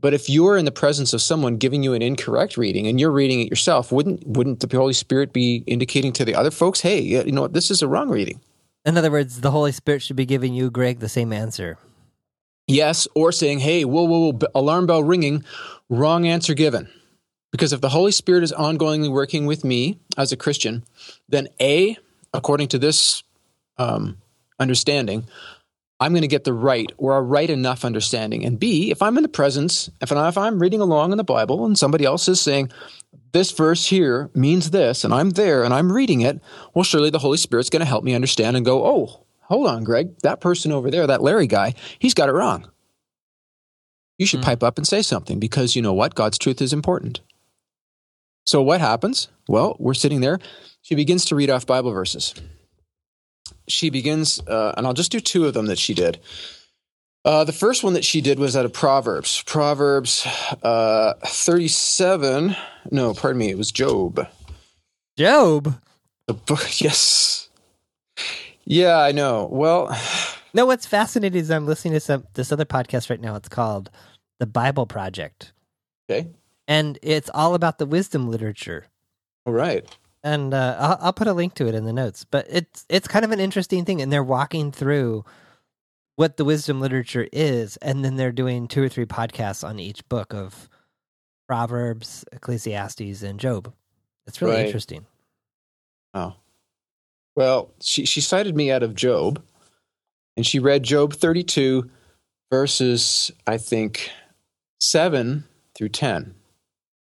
but 0.00 0.14
if 0.14 0.30
you're 0.30 0.56
in 0.56 0.64
the 0.64 0.72
presence 0.72 1.12
of 1.12 1.20
someone 1.20 1.56
giving 1.56 1.82
you 1.82 1.92
an 1.92 2.02
incorrect 2.02 2.56
reading 2.56 2.86
and 2.86 2.98
you're 2.98 3.10
reading 3.10 3.40
it 3.40 3.50
yourself, 3.50 3.92
wouldn't 3.92 4.26
wouldn't 4.26 4.60
the 4.60 4.76
Holy 4.76 4.94
Spirit 4.94 5.32
be 5.32 5.62
indicating 5.66 6.12
to 6.14 6.24
the 6.24 6.34
other 6.34 6.50
folks, 6.50 6.80
hey, 6.80 7.00
you 7.00 7.32
know 7.32 7.42
what, 7.42 7.52
this 7.52 7.70
is 7.70 7.82
a 7.82 7.88
wrong 7.88 8.08
reading? 8.08 8.40
In 8.84 8.96
other 8.96 9.10
words, 9.10 9.42
the 9.42 9.50
Holy 9.50 9.72
Spirit 9.72 10.02
should 10.02 10.16
be 10.16 10.24
giving 10.24 10.54
you, 10.54 10.70
Gregg, 10.70 11.00
the 11.00 11.08
same 11.08 11.32
answer. 11.32 11.76
Yes, 12.66 13.06
or 13.14 13.30
saying, 13.30 13.58
hey, 13.58 13.84
whoa, 13.84 14.04
whoa, 14.04 14.32
whoa, 14.32 14.48
alarm 14.54 14.86
bell 14.86 15.02
ringing, 15.02 15.44
wrong 15.88 16.26
answer 16.26 16.54
given. 16.54 16.88
Because 17.50 17.72
if 17.72 17.80
the 17.80 17.88
Holy 17.88 18.12
Spirit 18.12 18.44
is 18.44 18.52
ongoingly 18.52 19.10
working 19.10 19.44
with 19.44 19.64
me 19.64 19.98
as 20.16 20.32
a 20.32 20.36
Christian, 20.36 20.84
then 21.28 21.48
A, 21.60 21.98
according 22.32 22.68
to 22.68 22.78
this 22.78 23.22
um, 23.76 24.18
understanding, 24.58 25.26
I'm 26.00 26.12
going 26.12 26.22
to 26.22 26.28
get 26.28 26.44
the 26.44 26.54
right 26.54 26.90
or 26.96 27.16
a 27.16 27.22
right 27.22 27.48
enough 27.50 27.84
understanding. 27.84 28.44
And 28.44 28.58
B, 28.58 28.90
if 28.90 29.02
I'm 29.02 29.18
in 29.18 29.22
the 29.22 29.28
presence, 29.28 29.90
if, 30.00 30.10
I, 30.10 30.28
if 30.28 30.38
I'm 30.38 30.58
reading 30.58 30.80
along 30.80 31.12
in 31.12 31.18
the 31.18 31.24
Bible 31.24 31.66
and 31.66 31.78
somebody 31.78 32.06
else 32.06 32.26
is 32.26 32.40
saying, 32.40 32.70
this 33.32 33.52
verse 33.52 33.86
here 33.86 34.30
means 34.34 34.70
this, 34.70 35.04
and 35.04 35.12
I'm 35.12 35.30
there 35.30 35.62
and 35.62 35.74
I'm 35.74 35.92
reading 35.92 36.22
it, 36.22 36.40
well, 36.74 36.82
surely 36.84 37.10
the 37.10 37.18
Holy 37.18 37.36
Spirit's 37.36 37.70
going 37.70 37.80
to 37.80 37.86
help 37.86 38.02
me 38.02 38.14
understand 38.14 38.56
and 38.56 38.64
go, 38.64 38.84
oh, 38.84 39.26
hold 39.42 39.66
on, 39.68 39.84
Gregg, 39.84 40.18
that 40.22 40.40
person 40.40 40.72
over 40.72 40.90
there, 40.90 41.06
that 41.06 41.22
Larry 41.22 41.46
guy, 41.46 41.74
he's 41.98 42.14
got 42.14 42.28
it 42.28 42.32
wrong. 42.32 42.68
You 44.16 44.26
should 44.26 44.40
mm. 44.40 44.44
pipe 44.44 44.62
up 44.62 44.78
and 44.78 44.86
say 44.86 45.02
something 45.02 45.38
because 45.38 45.76
you 45.76 45.82
know 45.82 45.92
what? 45.92 46.14
God's 46.14 46.38
truth 46.38 46.62
is 46.62 46.72
important. 46.72 47.20
So 48.44 48.62
what 48.62 48.80
happens? 48.80 49.28
Well, 49.48 49.76
we're 49.78 49.94
sitting 49.94 50.22
there. 50.22 50.38
She 50.82 50.94
begins 50.94 51.26
to 51.26 51.36
read 51.36 51.50
off 51.50 51.66
Bible 51.66 51.92
verses 51.92 52.34
she 53.70 53.90
begins, 53.90 54.40
uh, 54.46 54.74
and 54.76 54.86
I'll 54.86 54.94
just 54.94 55.12
do 55.12 55.20
two 55.20 55.46
of 55.46 55.54
them 55.54 55.66
that 55.66 55.78
she 55.78 55.94
did. 55.94 56.18
Uh, 57.24 57.44
the 57.44 57.52
first 57.52 57.84
one 57.84 57.92
that 57.92 58.04
she 58.04 58.20
did 58.20 58.38
was 58.38 58.56
out 58.56 58.64
of 58.64 58.72
Proverbs. 58.72 59.42
Proverbs 59.42 60.26
uh, 60.62 61.14
37. 61.24 62.56
No, 62.90 63.12
pardon 63.12 63.38
me. 63.38 63.50
It 63.50 63.58
was 63.58 63.70
Job. 63.70 64.26
Job? 65.18 65.78
The 66.26 66.34
book, 66.34 66.80
yes. 66.80 67.50
Yeah, 68.64 68.98
I 68.98 69.12
know. 69.12 69.48
Well, 69.50 69.94
no, 70.54 70.64
what's 70.64 70.86
fascinating 70.86 71.40
is 71.40 71.50
I'm 71.50 71.66
listening 71.66 71.92
to 71.94 72.00
some 72.00 72.24
this 72.34 72.52
other 72.52 72.64
podcast 72.64 73.10
right 73.10 73.20
now. 73.20 73.34
It's 73.36 73.48
called 73.48 73.90
The 74.38 74.46
Bible 74.46 74.86
Project. 74.86 75.52
Okay. 76.08 76.28
And 76.66 76.98
it's 77.02 77.28
all 77.34 77.54
about 77.54 77.78
the 77.78 77.86
wisdom 77.86 78.30
literature. 78.30 78.86
All 79.44 79.52
right. 79.52 79.84
And 80.22 80.52
uh, 80.54 80.76
I'll, 80.78 80.98
I'll 81.00 81.12
put 81.12 81.28
a 81.28 81.32
link 81.32 81.54
to 81.54 81.66
it 81.66 81.74
in 81.74 81.84
the 81.84 81.92
notes. 81.92 82.24
But 82.30 82.46
it's 82.48 82.84
it's 82.88 83.08
kind 83.08 83.24
of 83.24 83.30
an 83.30 83.40
interesting 83.40 83.84
thing, 83.84 84.00
and 84.02 84.12
they're 84.12 84.22
walking 84.24 84.72
through 84.72 85.24
what 86.16 86.36
the 86.36 86.44
wisdom 86.44 86.80
literature 86.80 87.26
is, 87.32 87.76
and 87.78 88.04
then 88.04 88.16
they're 88.16 88.32
doing 88.32 88.68
two 88.68 88.82
or 88.82 88.88
three 88.88 89.06
podcasts 89.06 89.66
on 89.66 89.78
each 89.78 90.06
book 90.08 90.34
of 90.34 90.68
Proverbs, 91.48 92.24
Ecclesiastes, 92.32 93.22
and 93.22 93.40
Job. 93.40 93.72
It's 94.26 94.42
really 94.42 94.56
Right. 94.56 94.66
interesting. 94.66 95.06
Oh. 96.12 96.34
Well, 97.36 97.70
she, 97.80 98.04
she 98.04 98.20
cited 98.20 98.54
me 98.54 98.70
out 98.70 98.82
of 98.82 98.94
Job, 98.94 99.42
and 100.36 100.46
she 100.46 100.58
read 100.58 100.82
Job 100.82 101.14
32, 101.14 101.88
verses, 102.52 103.30
I 103.46 103.56
think, 103.56 104.10
7 104.80 105.44
through 105.74 105.88
10. 105.88 106.16
And 106.16 106.34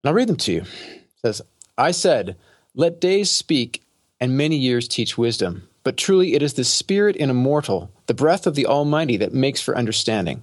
I'll 0.05 0.15
read 0.15 0.29
them 0.29 0.37
to 0.37 0.53
you. 0.53 0.61
It 0.63 1.09
says, 1.25 1.43
I 1.77 1.91
said, 1.91 2.37
Let 2.75 3.03
days 3.03 3.31
speak, 3.31 3.83
and 4.19 4.37
many 4.37 4.57
years 4.57 4.89
teach 4.89 5.19
wisdom. 5.19 5.69
But 5.85 5.99
truly 5.99 6.35
it 6.35 6.43
is 6.43 6.55
the 6.55 6.65
spirit 6.65 7.17
in 7.17 7.29
a 7.29 7.35
mortal, 7.35 7.91
the 8.07 8.15
breath 8.15 8.47
of 8.47 8.55
the 8.55 8.67
Almighty, 8.67 9.19
that 9.19 9.35
makes 9.35 9.61
for 9.61 9.77
understanding. 9.77 10.43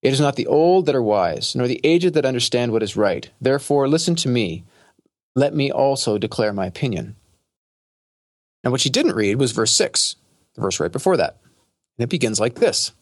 It 0.00 0.12
is 0.12 0.20
not 0.20 0.36
the 0.36 0.46
old 0.46 0.86
that 0.86 0.94
are 0.94 1.02
wise, 1.02 1.54
nor 1.54 1.66
the 1.66 1.80
aged 1.84 2.14
that 2.14 2.24
understand 2.24 2.72
what 2.72 2.82
is 2.82 2.96
right. 2.96 3.28
Therefore, 3.40 3.86
listen 3.86 4.14
to 4.16 4.28
me. 4.28 4.64
Let 5.36 5.54
me 5.54 5.70
also 5.70 6.16
declare 6.16 6.54
my 6.54 6.64
opinion. 6.66 7.16
And 8.64 8.72
what 8.72 8.80
she 8.80 8.90
didn't 8.90 9.16
read 9.16 9.36
was 9.36 9.52
verse 9.52 9.72
6, 9.72 10.16
the 10.54 10.60
verse 10.62 10.80
right 10.80 10.92
before 10.92 11.18
that. 11.18 11.36
And 11.98 12.04
it 12.04 12.10
begins 12.10 12.40
like 12.40 12.54
this 12.54 12.92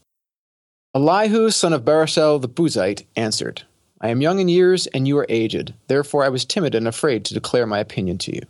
Elihu, 0.92 1.50
son 1.50 1.72
of 1.72 1.84
Barachel 1.84 2.40
the 2.40 2.48
Buzite, 2.48 3.04
answered, 3.14 3.62
I 4.00 4.08
am 4.08 4.22
young 4.22 4.40
in 4.40 4.48
years, 4.48 4.88
and 4.88 5.06
you 5.06 5.16
are 5.18 5.26
aged. 5.28 5.72
Therefore, 5.86 6.24
I 6.24 6.30
was 6.30 6.44
timid 6.44 6.74
and 6.74 6.88
afraid 6.88 7.24
to 7.26 7.34
declare 7.34 7.66
my 7.66 7.78
opinion 7.78 8.18
to 8.18 8.34
you. 8.34 8.42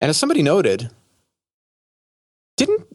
And 0.00 0.10
as 0.10 0.16
somebody 0.16 0.42
noted, 0.42 0.90
didn't 2.56 2.86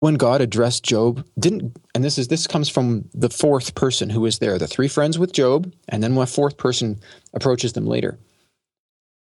when 0.00 0.14
God 0.14 0.40
addressed 0.40 0.84
Job, 0.84 1.26
didn't 1.38 1.76
and 1.94 2.04
this 2.04 2.18
is 2.18 2.28
this 2.28 2.46
comes 2.46 2.68
from 2.68 3.08
the 3.14 3.30
fourth 3.30 3.74
person 3.74 4.10
who 4.10 4.20
was 4.20 4.38
there, 4.38 4.58
the 4.58 4.66
three 4.66 4.88
friends 4.88 5.18
with 5.18 5.32
Job, 5.32 5.72
and 5.88 6.02
then 6.02 6.14
when 6.14 6.26
fourth 6.26 6.56
person 6.56 7.00
approaches 7.32 7.72
them 7.72 7.86
later. 7.86 8.18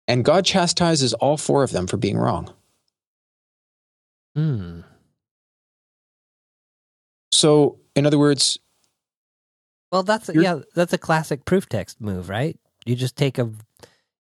And 0.06 0.24
God 0.24 0.44
chastises 0.44 1.14
all 1.14 1.36
four 1.36 1.62
of 1.62 1.70
them 1.70 1.86
for 1.86 1.96
being 1.96 2.18
wrong. 2.18 2.52
Hmm. 4.34 4.80
So, 7.32 7.78
in 7.96 8.04
other 8.06 8.18
words, 8.18 8.58
Well, 9.90 10.02
that's 10.02 10.28
a, 10.28 10.34
yeah, 10.34 10.60
that's 10.74 10.92
a 10.92 10.98
classic 10.98 11.44
proof 11.44 11.68
text 11.68 12.00
move, 12.00 12.28
right? 12.28 12.58
You 12.84 12.96
just 12.96 13.16
take 13.16 13.38
a 13.38 13.50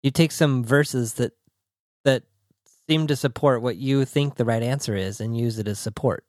you 0.02 0.10
take 0.10 0.32
some 0.32 0.62
verses 0.62 1.14
that 1.14 1.32
that 1.32 1.32
seem 2.88 3.06
to 3.06 3.16
support 3.16 3.62
what 3.62 3.76
you 3.76 4.04
think 4.04 4.34
the 4.36 4.44
right 4.44 4.62
answer 4.62 4.94
is 4.96 5.20
and 5.20 5.36
use 5.36 5.58
it 5.58 5.68
as 5.68 5.78
support. 5.78 6.24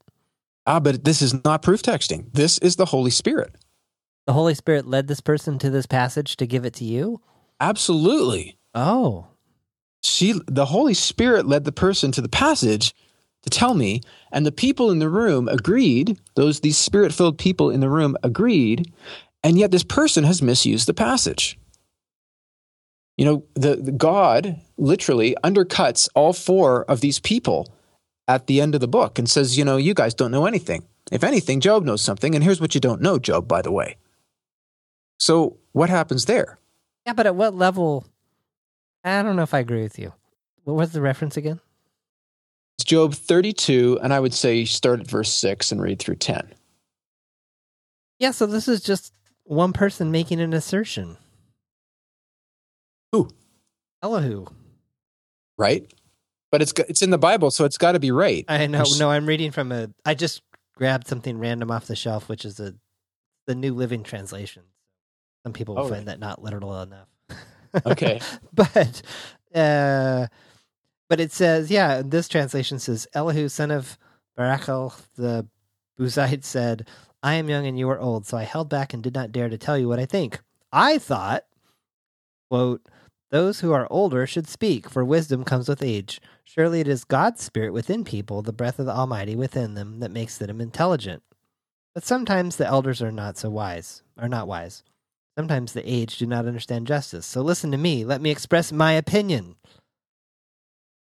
ah, 0.66 0.80
but 0.80 1.04
this 1.04 1.22
is 1.22 1.44
not 1.44 1.62
proof 1.62 1.82
texting. 1.82 2.32
This 2.34 2.58
is 2.60 2.76
the 2.76 2.86
Holy 2.86 3.12
Spirit. 3.12 3.56
The 4.28 4.34
Holy 4.34 4.54
Spirit 4.54 4.88
led 4.88 5.08
this 5.08 5.20
person 5.20 5.60
to 5.60 5.70
this 5.70 5.86
passage 5.86 6.38
to 6.38 6.48
give 6.48 6.64
it 6.64 6.74
to 6.76 6.86
you. 6.86 7.20
Absolutely. 7.60 8.58
Oh, 8.74 9.28
She, 10.02 10.40
the 10.48 10.66
Holy 10.66 10.94
Spirit 10.94 11.46
led 11.46 11.66
the 11.66 11.72
person 11.72 12.12
to 12.14 12.22
the 12.22 12.30
passage 12.30 12.94
to 13.42 13.50
tell 13.50 13.74
me, 13.74 14.02
and 14.32 14.46
the 14.46 14.52
people 14.52 14.90
in 14.92 15.00
the 15.00 15.10
room 15.10 15.50
agreed. 15.50 16.18
Those 16.36 16.62
these 16.62 16.78
spirit-filled 16.78 17.38
people 17.38 17.70
in 17.70 17.82
the 17.82 17.90
room 17.90 18.16
agreed, 18.24 18.94
and 19.44 19.58
yet 19.58 19.72
this 19.72 19.84
person 19.84 20.24
has 20.24 20.42
misused 20.42 20.88
the 20.88 20.94
passage. 20.94 21.60
You 23.18 23.26
know, 23.26 23.44
the, 23.54 23.76
the 23.76 23.92
God 23.92 24.60
literally 24.78 25.36
undercuts 25.44 26.10
all 26.16 26.34
four 26.34 26.84
of 26.86 27.02
these 27.02 27.20
people 27.20 27.74
at 28.28 28.48
the 28.48 28.60
end 28.60 28.74
of 28.74 28.82
the 28.82 28.88
book 28.88 29.20
and 29.20 29.30
says, 29.30 29.58
you 29.58 29.64
know, 29.66 29.78
you 29.78 29.94
guys 29.94 30.14
don't 30.14 30.32
know 30.32 30.46
anything. 30.46 30.84
If 31.12 31.24
anything, 31.24 31.60
Job 31.60 31.84
knows 31.84 32.02
something, 32.02 32.34
and 32.34 32.44
here's 32.44 32.62
what 32.62 32.74
you 32.74 32.82
don't 32.82 33.02
know, 33.02 33.20
Job, 33.20 33.48
by 33.48 33.62
the 33.62 33.72
way. 33.72 33.98
So 35.20 35.58
what 35.74 35.90
happens 35.90 36.26
there? 36.26 36.58
yeah, 37.06 37.14
but 37.14 37.26
at 37.26 37.36
what 37.36 37.56
level? 37.56 38.06
I 39.04 39.22
don't 39.22 39.36
know 39.36 39.44
if 39.44 39.54
I 39.54 39.60
agree 39.60 39.84
with 39.84 40.00
you. 40.00 40.14
What 40.64 40.76
was 40.76 40.94
the 40.94 41.02
reference 41.02 41.36
again? 41.36 41.60
It's 42.78 42.86
Job 42.86 43.14
32, 43.14 44.00
and 44.02 44.14
I 44.14 44.20
would 44.20 44.34
say 44.34 44.66
start 44.66 45.02
at 45.02 45.08
verse 45.08 45.32
6 45.34 45.72
and 45.72 45.82
read 45.82 46.00
through 46.00 46.16
10. 46.16 46.54
Yeah, 48.20 48.32
so 48.32 48.46
this 48.46 48.68
is 48.68 48.82
just 48.82 49.14
one 49.44 49.74
person 49.74 50.12
making 50.12 50.40
an 50.40 50.54
assertion. 50.54 51.18
Who? 53.14 53.30
Elihu. 54.02 54.46
Right? 55.58 55.90
But 56.52 56.62
it's 56.62 56.74
it's 56.90 57.02
in 57.02 57.10
the 57.12 57.18
Bible, 57.18 57.50
so 57.52 57.64
it's 57.64 57.78
got 57.78 57.94
to 57.94 58.00
be 58.00 58.12
right. 58.12 58.44
I 58.50 58.68
know. 58.68 58.80
There's- 58.80 59.00
No, 59.00 59.10
I'm 59.10 59.26
reading 59.26 59.52
from 59.52 59.72
a. 59.72 59.90
I 60.06 60.14
just 60.16 60.42
grabbed 60.76 61.08
something 61.08 61.38
random 61.40 61.72
off 61.72 61.86
the 61.88 61.96
shelf, 61.96 62.28
which 62.28 62.44
is 62.44 62.60
a 62.60 62.74
the 63.48 63.56
New 63.56 63.74
Living 63.74 64.04
Translation. 64.04 64.64
Some 65.44 65.54
people 65.54 65.76
will 65.76 65.84
Oh, 65.84 65.88
find 65.90 66.00
right. 66.00 66.06
that 66.08 66.20
not 66.20 66.42
literal 66.44 66.82
enough. 66.82 67.08
Okay. 67.86 68.20
but 68.54 69.02
uh, 69.54 70.28
but 71.10 71.20
it 71.20 71.32
says, 71.32 71.70
yeah, 71.72 72.02
this 72.04 72.28
translation 72.28 72.80
says 72.80 73.08
Elihu, 73.14 73.48
son 73.50 73.72
of 73.72 73.98
Barachel 74.38 74.94
the 75.16 75.48
Buzite, 76.00 76.44
said, 76.44 76.88
"I 77.22 77.36
am 77.36 77.50
young 77.50 77.66
and 77.68 77.78
you 77.78 77.90
are 77.90 78.00
old, 78.00 78.26
so 78.26 78.38
I 78.38 78.44
held 78.44 78.70
back 78.70 78.94
and 78.94 79.02
did 79.04 79.14
not 79.16 79.32
dare 79.32 79.50
to 79.50 79.58
tell 79.58 79.78
you 79.78 79.88
what 79.88 80.00
I 80.00 80.06
think. 80.06 80.40
I 80.72 80.98
thought, 80.98 81.44
quote." 82.50 82.82
Those 83.34 83.62
who 83.62 83.72
are 83.72 83.88
older 83.90 84.28
should 84.28 84.48
speak, 84.48 84.88
for 84.88 85.04
wisdom 85.04 85.44
comes 85.44 85.68
with 85.68 85.82
age. 85.82 86.22
Surely 86.44 86.82
it 86.82 86.88
is 86.88 87.04
God's 87.04 87.42
Spirit 87.42 87.74
within 87.74 88.04
people, 88.04 88.44
the 88.44 88.54
breath 88.54 88.78
of 88.78 88.86
the 88.86 88.92
Almighty 88.92 89.36
within 89.36 89.74
them, 89.74 90.02
that 90.02 90.12
makes 90.12 90.38
them 90.38 90.62
intelligent. 90.62 91.24
But 91.96 92.04
sometimes 92.04 92.58
the 92.58 92.68
elders 92.68 93.02
are 93.02 93.12
not 93.12 93.40
so 93.40 93.50
wise, 93.50 94.04
are 94.20 94.30
not 94.30 94.48
wise. 94.48 94.84
Sometimes 95.36 95.74
the 95.74 95.82
aged 95.92 96.20
do 96.20 96.28
not 96.28 96.46
understand 96.46 96.86
justice. 96.86 97.26
So 97.26 97.42
listen 97.42 97.72
to 97.72 97.78
me. 97.78 98.06
Let 98.06 98.22
me 98.22 98.30
express 98.30 98.72
my 98.72 98.92
opinion. 98.92 99.56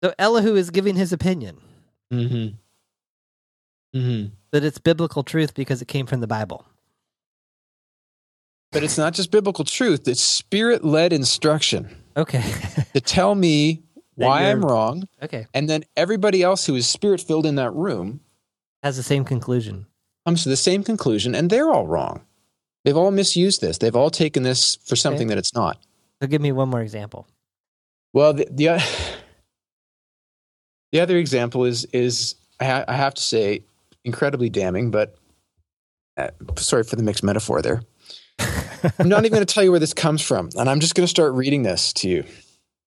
So 0.05 0.13
Elihu 0.19 0.57
is 0.57 0.69
giving 0.69 0.97
his 0.97 1.15
opinion 1.15 1.57
Mm-hmm. 2.13 2.57
Mm-hmm. 3.99 4.35
that 4.51 4.63
it's 4.63 4.79
biblical 4.79 5.23
truth 5.23 5.55
because 5.55 5.81
it 5.81 5.89
came 5.89 6.05
from 6.05 6.21
the 6.21 6.27
Bible. 6.27 6.67
But 8.73 8.83
it's 8.85 8.99
not 8.99 9.15
just 9.15 9.31
biblical 9.31 9.65
truth, 9.65 10.07
it's 10.07 10.21
spirit 10.21 10.85
led 10.85 11.15
instruction 11.15 11.97
Okay. 12.17 12.43
to 12.95 13.01
tell 13.01 13.35
me 13.35 13.83
why 14.17 14.51
I'm 14.51 14.65
wrong. 14.65 15.09
okay. 15.23 15.47
And 15.55 15.69
then 15.69 15.85
everybody 15.97 16.43
else 16.43 16.67
who 16.67 16.75
is 16.77 16.87
spirit 16.87 17.21
filled 17.21 17.47
in 17.47 17.55
that 17.57 17.73
room 17.73 18.21
Has 18.83 18.97
the 18.97 19.03
same 19.03 19.25
conclusion. 19.25 19.87
comes 20.27 20.43
to 20.43 20.49
the 20.49 20.57
same 20.57 20.83
conclusion, 20.85 21.35
and 21.35 21.51
they're 21.51 21.71
all 21.71 21.87
wrong. 21.87 22.23
They've 22.85 22.97
all 22.97 23.11
misused 23.11 23.61
this. 23.61 23.79
They've 23.79 23.97
all 23.97 24.11
taken 24.11 24.43
this 24.43 24.77
for 24.77 24.97
something 24.97 25.29
that 25.29 25.39
it's 25.39 25.55
not. 25.55 25.79
So 26.23 26.29
give 26.29 26.43
me 26.43 26.53
one 26.53 26.69
more 26.69 26.81
example. 26.83 27.27
Well, 28.13 28.33
the 28.33 28.47
the, 28.51 28.67
the 30.93 31.01
other 31.01 31.17
example 31.17 31.65
is 31.65 31.85
is 31.87 32.35
I, 32.59 32.65
ha- 32.65 32.85
I 32.89 32.97
have 32.97 33.15
to 33.15 33.23
say 33.23 33.65
incredibly 34.05 34.51
damning, 34.51 34.91
but 34.91 35.15
uh, 36.17 36.29
sorry 36.57 36.85
for 36.85 36.97
the 36.97 37.03
mixed 37.03 37.23
metaphor 37.23 37.63
there. 37.63 37.83
I'm 38.99 39.09
not 39.09 39.21
even 39.21 39.33
going 39.33 39.47
to 39.47 39.53
tell 39.53 39.65
you 39.65 39.71
where 39.71 39.81
this 39.81 39.95
comes 39.95 40.23
from, 40.23 40.51
and 40.57 40.69
I'm 40.69 40.81
just 40.81 40.95
going 40.95 41.05
to 41.05 41.11
start 41.11 41.35
reading 41.35 41.63
this 41.63 41.93
to 41.95 42.09
you. 42.09 42.25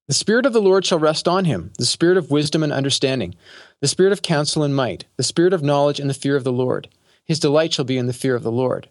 The 0.08 0.14
Spirit 0.14 0.46
of 0.46 0.54
the 0.54 0.62
Lord 0.62 0.86
shall 0.86 1.00
rest 1.00 1.28
on 1.28 1.46
him, 1.46 1.72
the 1.78 1.86
Spirit 1.86 2.18
of 2.18 2.30
wisdom 2.30 2.62
and 2.62 2.74
understanding, 2.74 3.36
the 3.80 3.88
Spirit 3.88 4.12
of 4.12 4.22
counsel 4.22 4.64
and 4.64 4.76
might, 4.76 5.06
the 5.16 5.24
Spirit 5.24 5.54
of 5.54 5.64
knowledge 5.64 6.00
and 6.00 6.10
the 6.10 6.14
fear 6.14 6.36
of 6.36 6.44
the 6.44 6.52
Lord. 6.52 6.90
His 7.24 7.40
delight 7.40 7.74
shall 7.74 7.86
be 7.86 7.98
in 7.98 8.08
the 8.08 8.14
fear 8.14 8.36
of 8.36 8.44
the 8.44 8.52
Lord. 8.52 8.90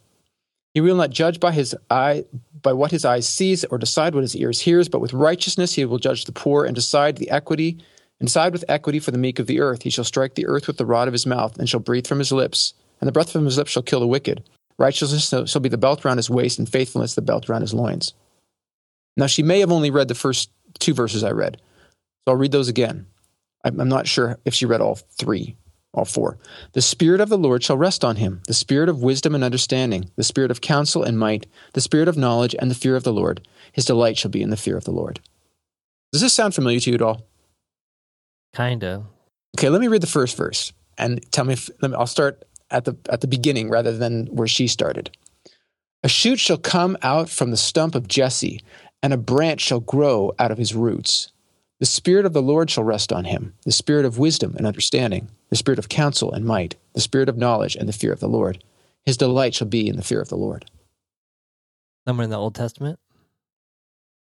He 0.72 0.80
will 0.80 0.96
not 0.96 1.10
judge 1.10 1.38
by 1.38 1.52
his 1.52 1.76
eye, 1.90 2.24
by 2.62 2.72
what 2.72 2.92
his 2.92 3.04
eyes 3.04 3.28
sees, 3.28 3.62
or 3.64 3.76
decide 3.76 4.14
what 4.14 4.22
his 4.22 4.34
ears 4.34 4.62
hears, 4.62 4.88
but 4.88 5.00
with 5.00 5.12
righteousness 5.12 5.74
he 5.74 5.84
will 5.84 5.98
judge 5.98 6.24
the 6.24 6.32
poor 6.32 6.64
and 6.64 6.74
decide 6.74 7.16
the 7.16 7.30
equity, 7.30 7.78
and 8.18 8.28
decide 8.28 8.52
with 8.52 8.64
equity 8.68 8.98
for 8.98 9.10
the 9.10 9.18
meek 9.18 9.38
of 9.38 9.46
the 9.46 9.60
earth. 9.60 9.82
He 9.82 9.90
shall 9.90 10.04
strike 10.04 10.34
the 10.34 10.46
earth 10.46 10.66
with 10.66 10.78
the 10.78 10.86
rod 10.86 11.08
of 11.08 11.12
his 11.12 11.26
mouth, 11.26 11.58
and 11.58 11.68
shall 11.68 11.80
breathe 11.80 12.06
from 12.06 12.20
his 12.20 12.32
lips, 12.32 12.72
and 13.00 13.08
the 13.08 13.12
breath 13.12 13.30
from 13.32 13.44
his 13.44 13.58
lips 13.58 13.70
shall 13.70 13.82
kill 13.82 14.00
the 14.00 14.06
wicked. 14.06 14.48
Righteousness 14.78 15.50
shall 15.50 15.60
be 15.60 15.68
the 15.68 15.78
belt 15.78 16.04
round 16.04 16.18
his 16.18 16.30
waist, 16.30 16.58
and 16.58 16.68
faithfulness 16.68 17.14
the 17.14 17.22
belt 17.22 17.48
round 17.48 17.62
his 17.62 17.74
loins. 17.74 18.14
Now 19.16 19.26
she 19.26 19.42
may 19.42 19.60
have 19.60 19.72
only 19.72 19.90
read 19.90 20.08
the 20.08 20.14
first 20.14 20.50
two 20.78 20.94
verses 20.94 21.22
I 21.22 21.30
read, 21.30 21.60
so 22.24 22.32
I'll 22.32 22.36
read 22.36 22.52
those 22.52 22.68
again. 22.68 23.06
I'm 23.64 23.80
I'm 23.80 23.88
not 23.88 24.06
sure 24.06 24.38
if 24.44 24.54
she 24.54 24.66
read 24.66 24.80
all 24.80 24.94
three, 24.94 25.56
all 25.92 26.04
four. 26.04 26.38
The 26.72 26.82
Spirit 26.82 27.20
of 27.20 27.28
the 27.28 27.38
Lord 27.38 27.62
shall 27.62 27.76
rest 27.76 28.04
on 28.04 28.16
him, 28.16 28.42
the 28.46 28.54
Spirit 28.54 28.88
of 28.88 29.02
wisdom 29.02 29.34
and 29.34 29.44
understanding, 29.44 30.10
the 30.16 30.24
Spirit 30.24 30.50
of 30.50 30.60
counsel 30.60 31.02
and 31.02 31.18
might, 31.18 31.46
the 31.74 31.80
Spirit 31.80 32.08
of 32.08 32.16
knowledge 32.16 32.56
and 32.58 32.70
the 32.70 32.74
fear 32.74 32.96
of 32.96 33.04
the 33.04 33.12
Lord. 33.12 33.46
His 33.72 33.84
delight 33.84 34.16
shall 34.18 34.30
be 34.30 34.42
in 34.42 34.50
the 34.50 34.56
fear 34.56 34.76
of 34.76 34.84
the 34.84 34.90
Lord. 34.90 35.20
Does 36.12 36.22
this 36.22 36.34
sound 36.34 36.54
familiar 36.54 36.80
to 36.80 36.90
you 36.90 36.94
at 36.94 37.02
all? 37.02 37.22
Kinda. 38.54 39.04
Okay, 39.56 39.68
let 39.68 39.80
me 39.80 39.88
read 39.88 40.02
the 40.02 40.06
first 40.06 40.36
verse 40.36 40.72
and 40.98 41.30
tell 41.32 41.44
me 41.44 41.54
if 41.54 41.70
let 41.80 41.90
me, 41.90 41.96
I'll 41.96 42.06
start 42.06 42.42
at 42.72 42.84
the 42.84 42.96
at 43.08 43.20
the 43.20 43.28
beginning 43.28 43.70
rather 43.70 43.96
than 43.96 44.26
where 44.26 44.48
she 44.48 44.66
started. 44.66 45.16
A 46.02 46.08
shoot 46.08 46.40
shall 46.40 46.58
come 46.58 46.96
out 47.02 47.28
from 47.28 47.50
the 47.50 47.56
stump 47.56 47.94
of 47.94 48.08
Jesse, 48.08 48.60
and 49.02 49.12
a 49.12 49.16
branch 49.18 49.60
shall 49.60 49.80
grow 49.80 50.32
out 50.38 50.50
of 50.50 50.58
his 50.58 50.74
roots. 50.74 51.30
The 51.78 51.86
Spirit 51.86 52.26
of 52.26 52.32
the 52.32 52.42
Lord 52.42 52.70
shall 52.70 52.84
rest 52.84 53.12
on 53.12 53.24
him, 53.24 53.54
the 53.64 53.72
Spirit 53.72 54.04
of 54.04 54.18
wisdom 54.18 54.54
and 54.56 54.66
understanding, 54.66 55.28
the 55.50 55.56
Spirit 55.56 55.78
of 55.78 55.88
counsel 55.88 56.32
and 56.32 56.44
might, 56.44 56.76
the 56.94 57.00
Spirit 57.00 57.28
of 57.28 57.36
knowledge 57.36 57.76
and 57.76 57.88
the 57.88 57.92
fear 57.92 58.12
of 58.12 58.20
the 58.20 58.28
Lord. 58.28 58.62
His 59.04 59.16
delight 59.16 59.54
shall 59.54 59.66
be 59.66 59.88
in 59.88 59.96
the 59.96 60.02
fear 60.02 60.20
of 60.20 60.28
the 60.28 60.36
Lord. 60.36 60.64
Somewhere 62.06 62.24
in 62.24 62.30
the 62.30 62.38
Old 62.38 62.54
Testament. 62.54 62.98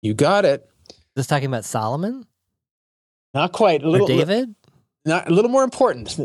You 0.01 0.15
got 0.15 0.45
it. 0.45 0.69
This 1.15 1.27
talking 1.27 1.47
about 1.47 1.65
Solomon 1.65 2.27
Not 3.33 3.53
quite. 3.53 3.83
A 3.83 3.87
or 3.87 3.91
little, 3.91 4.07
David, 4.07 4.55
not, 5.05 5.29
a 5.29 5.35
little 5.35 5.51
more 5.51 5.65
important. 5.65 6.19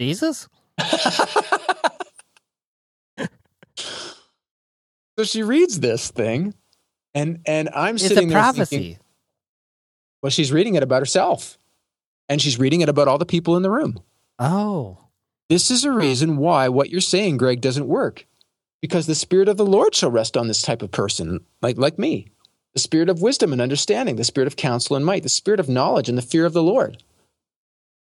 Jesus. 0.00 0.48
So 5.18 5.24
she 5.24 5.42
reads 5.42 5.80
this 5.80 6.10
thing, 6.10 6.54
and 7.14 7.40
and 7.46 7.70
I'm 7.74 7.94
It's 7.94 8.04
sitting 8.08 8.28
a 8.28 8.30
there 8.34 8.38
prophecy. 8.38 8.76
thinking, 8.76 8.98
well, 10.22 10.30
she's 10.30 10.52
reading 10.52 10.74
it 10.74 10.82
about 10.82 11.00
herself, 11.00 11.58
and 12.28 12.40
she's 12.40 12.58
reading 12.58 12.82
it 12.82 12.88
about 12.88 13.08
all 13.08 13.18
the 13.18 13.24
people 13.26 13.56
in 13.56 13.62
the 13.62 13.70
room. 13.70 14.00
Oh, 14.38 14.98
This 15.48 15.70
is 15.70 15.84
a 15.84 15.92
reason 15.92 16.36
why 16.36 16.68
what 16.68 16.90
you're 16.90 17.00
saying, 17.00 17.38
Gregg, 17.38 17.62
doesn't 17.62 17.88
work, 17.88 18.26
because 18.82 19.06
the 19.06 19.14
spirit 19.14 19.48
of 19.48 19.56
the 19.56 19.64
Lord 19.64 19.94
shall 19.94 20.10
rest 20.10 20.36
on 20.36 20.48
this 20.48 20.60
type 20.60 20.82
of 20.82 20.90
person, 20.90 21.40
like 21.62 21.78
like 21.78 21.98
me. 21.98 22.28
The 22.74 22.80
spirit 22.80 23.08
of 23.08 23.22
wisdom 23.22 23.54
and 23.54 23.62
understanding, 23.62 24.16
the 24.16 24.24
spirit 24.24 24.48
of 24.48 24.56
counsel 24.56 24.96
and 24.96 25.06
might, 25.06 25.22
the 25.22 25.30
spirit 25.30 25.60
of 25.60 25.68
knowledge 25.70 26.10
and 26.10 26.18
the 26.18 26.22
fear 26.22 26.44
of 26.44 26.52
the 26.52 26.62
Lord. 26.62 27.02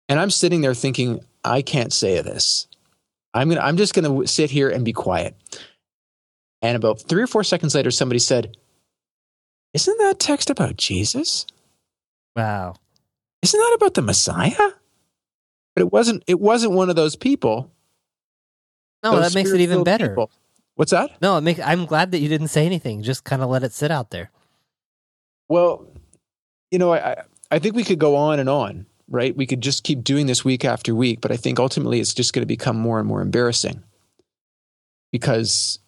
And 0.09 0.19
I'm 0.19 0.31
sitting 0.31 0.63
there 0.63 0.73
thinking, 0.73 1.21
I 1.45 1.63
can't 1.63 1.93
say 1.93 2.21
this. 2.21 2.67
I'm 3.35 3.49
gonna. 3.49 3.61
I'm 3.61 3.77
just 3.77 3.95
gonna 3.95 4.27
sit 4.27 4.51
here 4.51 4.69
and 4.69 4.85
be 4.85 4.93
quiet. 4.93 5.35
And 6.61 6.77
about 6.77 7.01
three 7.01 7.23
or 7.23 7.27
four 7.27 7.43
seconds 7.45 7.75
later, 7.75 7.91
somebody 7.91 8.19
said, 8.21 8.57
"Isn't 9.75 9.99
that 9.99 10.19
text 10.19 10.51
about 10.51 10.77
Jesus? 10.77 11.47
wow. 12.37 12.75
Isn't 13.43 13.59
that 13.59 13.75
about 13.77 13.95
the 13.95 14.03
Messiah?" 14.03 14.71
But 15.75 15.81
it 15.83 15.93
wasn't. 15.93 16.23
It 16.27 16.39
wasn't 16.41 16.73
one 16.75 16.91
of 16.91 16.97
those 16.97 17.17
people. 17.17 17.71
No, 19.03 19.13
those 19.17 19.33
that 19.33 19.39
makes 19.39 19.51
it 19.51 19.61
even 19.61 19.83
better. 19.83 20.11
people. 20.11 20.31
What's 20.77 20.91
that? 20.93 21.21
No, 21.21 21.37
it 21.39 21.41
makes. 21.41 21.61
I'm 21.61 21.87
glad 21.87 22.13
that 22.13 22.19
you 22.21 22.29
didn't 22.29 22.49
say 22.49 22.67
anything. 22.67 23.03
Just 23.03 23.25
kind 23.25 23.43
of 23.43 23.49
let 23.51 23.63
it 23.65 23.73
sit 23.73 23.91
out 23.91 24.11
there. 24.11 24.31
Well, 25.49 25.87
you 26.71 26.79
know, 26.79 26.93
I, 26.93 27.13
I- 27.13 27.23
I 27.51 27.59
think 27.59 27.75
we 27.77 27.85
could 27.85 27.99
go 27.99 28.17
on 28.17 28.41
and 28.41 28.49
on, 28.49 28.87
right? 29.13 29.37
We 29.37 29.47
could 29.47 29.61
just 29.61 29.85
keep 29.85 30.03
doing 30.03 30.27
this 30.27 30.45
week 30.45 30.65
after 30.65 30.95
week, 30.95 31.21
but 31.21 31.31
I 31.31 31.37
think 31.37 31.61
ultimately 31.61 32.01
it's 32.01 32.15
just 32.15 32.33
going 32.33 32.43
to 32.43 32.47
become 32.47 32.77
more 32.77 32.99
and 32.99 33.07
more 33.07 33.21
embarrassing 33.21 33.83
because 35.13 35.79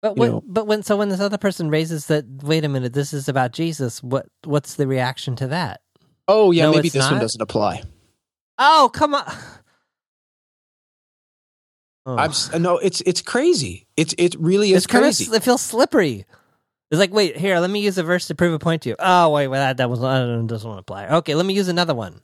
But 0.00 0.16
when, 0.16 0.30
know- 0.30 0.44
but 0.46 0.66
when 0.66 0.82
so 0.82 0.96
when 0.96 1.08
this 1.10 1.20
other 1.20 1.38
person 1.38 1.68
raises 1.68 2.06
that, 2.06 2.24
wait 2.42 2.64
a 2.64 2.68
minute, 2.68 2.92
this 2.94 3.12
is 3.12 3.28
about 3.28 3.52
Jesus. 3.52 4.02
What 4.02 4.26
what's 4.44 4.76
the 4.76 4.86
reaction 4.86 5.36
to 5.36 5.48
that? 5.48 5.82
oh 6.28 6.52
yeah, 6.52 6.64
No, 6.64 6.72
maybe 6.72 6.88
this 6.88 7.10
one 7.10 7.20
doesn't 7.20 7.42
apply. 7.42 7.82
Oh, 8.58 8.90
come 8.94 9.14
on. 9.14 9.24
Oh. 12.06 12.16
I'm 12.16 12.62
no, 12.62 12.78
it's 12.78 13.00
it's 13.02 13.20
crazy. 13.20 13.86
It's 13.96 14.14
it 14.16 14.34
really 14.38 14.70
is 14.72 14.84
it's 14.84 14.86
kind 14.86 15.04
of 15.04 15.14
crazy. 15.14 15.34
it 15.34 15.42
feels 15.42 15.60
slippery. 15.60 16.24
It's 16.90 16.98
like, 16.98 17.12
wait, 17.12 17.36
here, 17.36 17.58
let 17.60 17.70
me 17.70 17.80
use 17.80 17.98
a 17.98 18.02
verse 18.02 18.26
to 18.28 18.34
prove 18.34 18.52
a 18.52 18.58
point 18.58 18.82
to 18.82 18.88
you. 18.88 18.96
Oh, 18.98 19.30
wait, 19.30 19.46
well, 19.46 19.60
that, 19.60 19.76
that 19.76 19.88
was 19.88 20.00
that 20.00 20.44
doesn't 20.48 20.78
apply. 20.78 21.06
Okay, 21.08 21.34
let 21.36 21.46
me 21.46 21.54
use 21.54 21.68
another 21.68 21.94
one. 21.94 22.20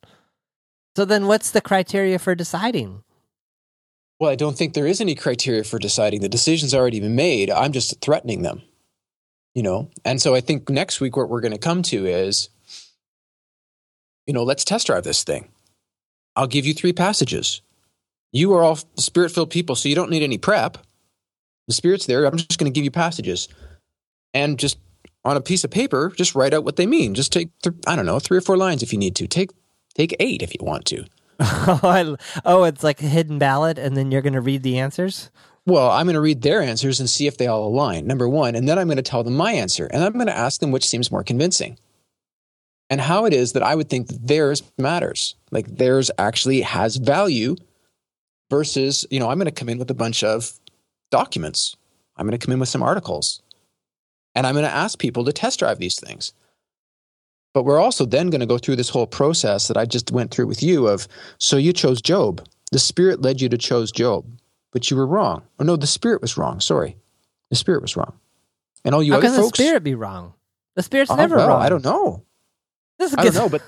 So 0.97 1.05
then, 1.05 1.27
what's 1.27 1.51
the 1.51 1.61
criteria 1.61 2.19
for 2.19 2.35
deciding? 2.35 3.03
Well, 4.19 4.31
I 4.31 4.35
don't 4.35 4.57
think 4.57 4.73
there 4.73 4.87
is 4.87 5.03
any 5.03 5.15
criteria 5.15 5.63
for 5.63 5.79
deciding. 5.79 6.23
The 6.23 6.29
decision's 6.31 6.73
already 6.73 7.01
been 7.01 7.15
made. 7.15 7.51
I'm 7.51 7.73
just 7.73 8.01
threatening 8.01 8.41
them. 8.41 8.63
You 9.55 9.63
know? 9.63 9.91
And 10.07 10.23
so 10.23 10.35
I 10.35 10.41
think 10.41 10.71
next 10.71 11.03
week 11.03 11.15
what 11.15 11.29
we're 11.29 11.43
going 11.43 11.53
to 11.53 11.59
come 11.59 11.83
to 11.83 12.07
is 12.07 12.49
you 14.27 14.33
know, 14.33 14.43
let's 14.43 14.65
test 14.65 14.87
drive 14.87 15.05
this 15.05 15.23
thing. 15.23 15.49
I'll 16.35 16.47
give 16.47 16.65
you 16.65 16.73
three 16.73 16.95
passages. 16.95 17.61
You 18.33 18.55
are 18.55 18.63
all 18.63 18.79
spirit-filled 18.97 19.51
people, 19.51 19.77
so 19.77 19.91
you 19.91 19.95
don't 19.95 20.11
need 20.11 20.23
any 20.23 20.39
prep. 20.39 20.79
The 21.69 21.75
spirit's 21.75 22.07
there. 22.07 22.25
I'm 22.25 22.39
just 22.39 22.59
going 22.59 22.73
to 22.73 22.75
give 22.75 22.85
you 22.85 22.91
passages. 22.91 23.49
And 24.33 24.59
just 24.59 24.79
on 25.27 25.37
a 25.37 25.43
piece 25.43 25.63
of 25.63 25.71
paper, 25.71 26.11
just 26.17 26.35
write 26.35 26.55
out 26.55 26.65
what 26.65 26.77
they 26.77 26.87
mean. 26.87 27.15
Just 27.15 27.33
take 27.33 27.51
th- 27.63 27.77
I 27.87 27.97
don't 27.97 28.07
know, 28.07 28.19
3 28.19 28.39
or 28.39 28.41
4 28.41 28.57
lines 28.57 28.83
if 28.83 28.95
you 28.95 28.99
need 28.99 29.15
to. 29.17 29.27
Take 29.27 29.51
take 29.97 30.15
8 30.21 30.43
if 30.43 30.55
you 30.55 30.61
want 30.65 30.85
to. 30.87 31.05
oh, 31.41 32.17
oh, 32.45 32.65
it's 32.65 32.83
like 32.83 33.03
a 33.03 33.07
hidden 33.07 33.39
ballot, 33.39 33.79
and 33.79 33.97
then 33.97 34.11
you're 34.11 34.23
going 34.23 34.33
to 34.33 34.41
read 34.41 34.63
the 34.63 34.79
answers. 34.79 35.31
Well, 35.67 35.91
I'm 35.91 36.07
going 36.07 36.15
to 36.15 36.21
read 36.21 36.43
their 36.43 36.63
answers 36.63 37.01
and 37.01 37.11
see 37.11 37.27
if 37.27 37.39
they 37.39 37.49
all 37.49 37.67
align, 37.67 38.07
number 38.07 38.29
one. 38.29 38.55
And 38.55 38.69
then 38.69 38.79
I'm 38.79 38.87
going 38.87 38.97
to 38.97 39.03
tell 39.03 39.25
them 39.25 39.37
my 39.37 39.53
answer. 39.53 39.87
And 39.87 40.05
I'm 40.05 40.13
going 40.13 40.27
to 40.27 40.37
ask 40.37 40.61
them 40.61 40.71
which 40.71 40.87
seems 40.87 41.11
more 41.11 41.25
convincing 41.25 41.77
and 42.89 43.01
how 43.01 43.25
it 43.25 43.33
is 43.33 43.53
that 43.53 43.65
I 43.65 43.75
would 43.75 43.91
think 43.91 44.07
that 44.07 44.27
theirs 44.27 44.63
matters. 44.79 45.35
Like 45.51 45.67
theirs 45.67 46.11
actually 46.19 46.61
has 46.61 46.97
value 46.97 47.57
versus, 48.49 49.05
you 49.11 49.19
know, 49.19 49.29
I'm 49.29 49.39
going 49.39 49.47
to 49.47 49.51
come 49.51 49.69
in 49.69 49.79
with 49.79 49.91
a 49.91 49.95
bunch 49.95 50.23
of 50.23 50.53
documents. 51.11 51.77
I'm 52.17 52.27
going 52.27 52.39
to 52.39 52.45
come 52.45 52.53
in 52.53 52.61
with 52.61 52.69
some 52.69 52.83
articles. 52.83 53.43
And 54.37 54.47
I'm 54.47 54.55
going 54.55 54.67
to 54.67 54.71
ask 54.71 54.99
people 54.99 55.25
to 55.25 55.33
test 55.33 55.59
drive 55.59 55.79
these 55.79 55.99
things. 55.99 56.33
But 57.57 57.64
we're 57.64 57.81
also 57.81 58.05
then 58.05 58.29
going 58.29 58.45
to 58.45 58.47
go 58.47 58.59
through 58.59 58.77
this 58.77 58.90
whole 58.90 59.07
process 59.07 59.69
that 59.69 59.79
I 59.79 59.87
just 59.87 60.11
went 60.12 60.31
through 60.31 60.47
with 60.47 60.62
you 60.62 60.88
of 60.88 61.09
so 61.38 61.57
you 61.57 61.73
chose 61.73 62.03
Job. 62.03 62.47
The 62.71 62.79
Spirit 62.79 63.23
led 63.23 63.40
you 63.40 63.49
to 63.49 63.57
chose 63.57 63.90
Job 63.90 64.27
but 64.77 64.90
you 64.90 64.97
were 64.99 65.07
wrong. 65.07 65.42
Oh 65.59 65.64
no, 65.64 65.77
the 65.77 65.87
spirit 65.87 66.21
was 66.21 66.37
wrong. 66.37 66.61
Sorry, 66.61 66.99
the 67.49 67.57
spirit 67.57 67.81
was 67.81 67.97
wrong. 67.97 68.12
And 68.85 68.95
all 68.95 69.03
you 69.03 69.12
How 69.12 69.19
other 69.21 69.29
can 69.29 69.37
the 69.40 69.49
spirit 69.49 69.83
be 69.83 69.95
wrong? 69.95 70.35
The 70.75 70.83
spirit's 70.83 71.11
Oh, 71.11 71.16
never 71.16 71.37
well, 71.37 71.49
wrong. 71.49 71.62
I 71.62 71.71
don't 71.71 71.83
know. 71.83 72.25
This 72.99 73.12
is 73.12 73.19
I 73.19 73.25
don't 73.25 73.35
know, 73.37 73.49
but 73.49 73.62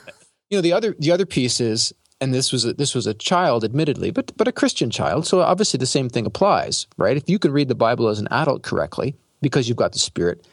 you 0.51 0.59
know 0.59 0.61
the 0.61 0.74
other 0.74 0.94
the 0.98 1.11
other 1.11 1.24
piece 1.24 1.62
is, 1.62 1.94
and 2.20 2.35
this 2.35 2.53
was 2.53 2.66
a, 2.66 2.74
this 2.74 2.94
was 2.94 3.07
a 3.07 3.14
child, 3.14 3.64
admittedly, 3.64 4.11
but 4.11 4.37
but 4.37 4.48
a 4.48 4.53
Christian 4.53 4.90
child. 4.90 5.27
So 5.27 5.40
obviously 5.40 5.79
the 5.79 5.87
same 5.87 6.11
thing 6.11 6.27
applies, 6.27 6.87
right? 6.98 7.16
If 7.16 7.27
you 7.27 7.38
can 7.38 7.53
read 7.53 7.68
the 7.68 7.74
Bible 7.74 8.09
as 8.09 8.18
an 8.18 8.29
adult 8.31 8.62
correctly 8.62 9.16
because 9.40 9.66
you've 9.66 9.79
got 9.79 9.92
the 9.92 9.98
Spirit, 9.98 10.46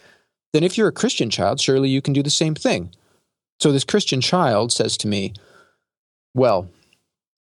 then 0.54 0.64
if 0.64 0.78
you're 0.78 0.88
a 0.88 0.94
Christian 0.94 1.30
child, 1.30 1.60
surely 1.60 1.90
you 1.90 2.02
can 2.02 2.14
do 2.14 2.24
the 2.24 2.30
same 2.30 2.56
thing. 2.56 2.94
So 3.60 3.72
this 3.72 3.84
Christian 3.84 4.22
child 4.22 4.72
says 4.72 4.98
to 4.98 5.08
me, 5.08 5.34
"Well." 6.34 6.70